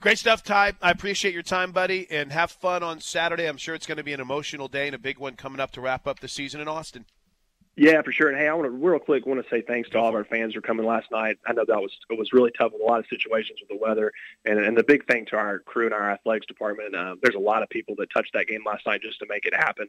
Great 0.00 0.18
stuff, 0.18 0.42
Ty. 0.42 0.72
I 0.82 0.90
appreciate 0.90 1.32
your 1.32 1.44
time, 1.44 1.70
buddy, 1.70 2.06
and 2.10 2.32
have 2.32 2.50
fun 2.50 2.82
on 2.82 3.00
Saturday. 3.00 3.46
I'm 3.46 3.56
sure 3.56 3.76
it's 3.76 3.86
going 3.86 3.98
to 3.98 4.04
be 4.04 4.12
an 4.12 4.20
emotional 4.20 4.66
day 4.66 4.86
and 4.86 4.94
a 4.94 4.98
big 4.98 5.18
one 5.18 5.36
coming 5.36 5.60
up 5.60 5.70
to 5.72 5.80
wrap 5.80 6.06
up 6.08 6.18
the 6.18 6.28
season 6.28 6.60
in 6.60 6.66
Austin. 6.66 7.06
Yeah, 7.78 8.00
for 8.00 8.10
sure. 8.10 8.30
And 8.30 8.38
hey, 8.38 8.48
I 8.48 8.54
want 8.54 8.64
to 8.64 8.70
real 8.70 8.98
quick 8.98 9.26
want 9.26 9.42
to 9.42 9.50
say 9.50 9.60
thanks 9.60 9.90
to 9.90 9.98
all 9.98 10.08
of 10.08 10.14
our 10.14 10.24
fans 10.24 10.54
for 10.54 10.62
coming 10.62 10.86
last 10.86 11.10
night. 11.10 11.36
I 11.46 11.52
know 11.52 11.64
that 11.68 11.80
was 11.80 11.92
it 12.08 12.18
was 12.18 12.32
really 12.32 12.50
tough 12.58 12.72
with 12.72 12.80
a 12.80 12.84
lot 12.84 13.00
of 13.00 13.06
situations 13.10 13.58
with 13.60 13.68
the 13.68 13.76
weather, 13.76 14.12
and 14.46 14.58
and 14.58 14.76
the 14.76 14.82
big 14.82 15.06
thing 15.06 15.26
to 15.26 15.36
our 15.36 15.58
crew 15.58 15.84
and 15.84 15.94
our 15.94 16.10
athletics 16.10 16.46
department. 16.46 16.96
Uh, 16.96 17.16
there's 17.22 17.34
a 17.34 17.40
lot 17.40 17.62
of 17.62 17.68
people 17.68 17.94
that 17.98 18.08
touched 18.10 18.32
that 18.32 18.46
game 18.46 18.62
last 18.66 18.86
night 18.86 19.02
just 19.02 19.18
to 19.18 19.26
make 19.28 19.44
it 19.44 19.54
happen. 19.54 19.88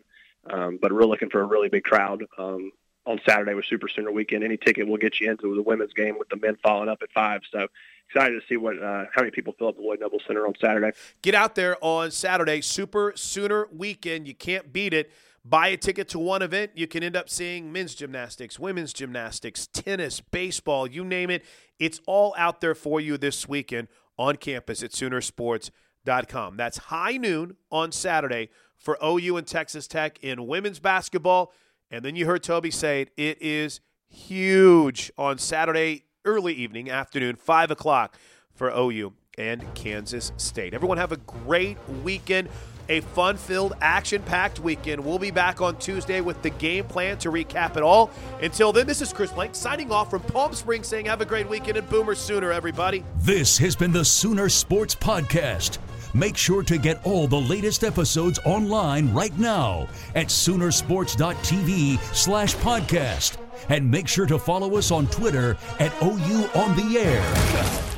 Um, 0.50 0.80
but 0.82 0.92
we're 0.92 1.06
looking 1.06 1.30
for 1.30 1.40
a 1.40 1.46
really 1.46 1.70
big 1.70 1.86
crowd 1.86 2.26
um, 2.38 2.72
on 3.06 3.22
Saturday 3.26 3.54
with 3.54 3.66
Super 3.66 3.88
Sooner 3.88 4.12
Weekend. 4.12 4.44
Any 4.44 4.58
ticket 4.58 4.86
will 4.86 4.98
get 4.98 5.22
you 5.22 5.32
into 5.32 5.56
the 5.56 5.62
women's 5.62 5.94
game 5.94 6.20
with 6.20 6.28
the 6.28 6.36
men 6.36 6.58
following 6.62 6.90
up 6.90 7.00
at 7.02 7.12
five. 7.14 7.42
So 7.50 7.68
excited 8.10 8.40
to 8.40 8.46
see 8.48 8.58
what 8.58 8.82
uh, 8.84 9.06
how 9.14 9.22
many 9.22 9.32
people 9.32 9.54
fill 9.58 9.70
up 9.70 9.78
the 9.78 9.82
Lloyd 9.82 10.02
Noble 10.02 10.20
Center 10.28 10.46
on 10.46 10.56
Saturday. 10.60 10.92
Get 11.22 11.36
out 11.36 11.56
there 11.56 11.78
on 11.82 12.12
Saturday, 12.12 12.60
Super 12.60 13.14
Sooner 13.16 13.70
Weekend. 13.72 14.28
You 14.28 14.36
can't 14.36 14.74
beat 14.74 14.94
it. 14.94 15.10
Buy 15.50 15.70
a 15.70 15.78
ticket 15.78 16.10
to 16.10 16.20
one 16.20 16.42
event, 16.42 16.72
you 16.76 16.88
can 16.88 17.04
end 17.04 17.16
up 17.16 17.30
seeing 17.30 17.72
men's 17.72 17.96
gymnastics, 17.96 18.60
women's 18.60 18.92
gymnastics, 18.92 19.68
tennis, 19.68 20.20
baseball, 20.20 20.88
you 20.88 21.06
name 21.06 21.30
it. 21.30 21.46
It's 21.80 22.02
all 22.06 22.36
out 22.38 22.60
there 22.60 22.76
for 22.76 23.00
you 23.00 23.18
this 23.18 23.48
weekend 23.48 23.88
on 24.18 24.36
campus 24.36 24.84
at 24.84 24.92
Soonersports.com. 24.92 26.58
That's 26.58 26.78
high 26.78 27.16
noon 27.16 27.56
on 27.72 27.94
Saturday 27.94 28.50
for 28.76 28.98
OU 29.02 29.38
and 29.38 29.48
Texas 29.48 29.88
Tech 29.88 30.20
in 30.22 30.48
women's 30.48 30.80
basketball. 30.80 31.54
And 31.90 32.04
then 32.04 32.18
you 32.18 32.26
heard 32.26 32.44
Toby 32.44 32.72
say 32.72 33.04
it, 33.04 33.12
it 33.16 33.42
is 33.42 33.80
huge 34.10 35.14
on 35.18 35.38
Saturday, 35.38 36.06
early 36.26 36.56
evening, 36.56 36.90
afternoon, 36.90 37.38
5 37.38 37.72
o'clock 37.72 38.18
for 38.54 38.70
OU 38.70 39.14
and 39.38 39.64
Kansas 39.76 40.32
State. 40.38 40.74
Everyone 40.74 40.98
have 40.98 41.12
a 41.12 41.18
great 41.18 41.78
weekend 42.04 42.50
a 42.90 43.02
fun 43.02 43.38
filled, 43.38 43.74
action 43.82 44.22
packed 44.22 44.60
weekend. 44.60 45.04
We'll 45.04 45.20
be 45.20 45.32
back 45.32 45.62
on 45.62 45.78
Tuesday 45.78 46.22
with 46.22 46.42
the 46.42 46.50
game 46.50 46.86
plan 46.86 47.18
to 47.20 47.30
recap 47.30 47.78
it 47.78 47.84
all. 47.84 48.12
Until 48.42 48.72
then, 48.72 48.88
this 48.88 49.02
is 49.02 49.12
Chris 49.14 49.32
Plank 49.32 49.56
signing 49.56 49.92
off 49.92 50.10
from 50.10 50.22
Palm 50.22 50.54
Springs 50.54 50.88
saying 50.88 51.06
have 51.06 51.22
a 51.22 51.26
great 51.26 51.50
weekend 51.50 51.78
and 51.78 51.90
Boomer 51.90 52.16
Sooner, 52.16 52.52
everybody. 52.52 53.04
This 53.18 53.58
has 53.58 53.76
been 53.76 53.92
the 53.92 54.06
Sooner 54.06 54.50
Sports 54.50 54.96
Podcast. 54.96 55.80
Make 56.14 56.38
sure 56.38 56.64
to 56.64 56.78
get 56.78 57.06
all 57.06 57.28
the 57.28 57.40
latest 57.40 57.84
episodes 57.84 58.40
online 58.46 59.14
right 59.14 59.38
now 59.38 59.88
at 60.16 60.28
Soonersports.tv 60.28 62.00
slash 62.16 62.56
podcast. 62.56 63.38
And 63.70 63.90
make 63.90 64.08
sure 64.08 64.26
to 64.28 64.40
follow 64.40 64.78
us 64.78 64.92
on 64.92 65.08
Twitter 65.08 65.58
at 65.80 65.92
OU 66.02 66.50
On 66.56 66.76
The 66.76 67.00
Air. 67.00 67.97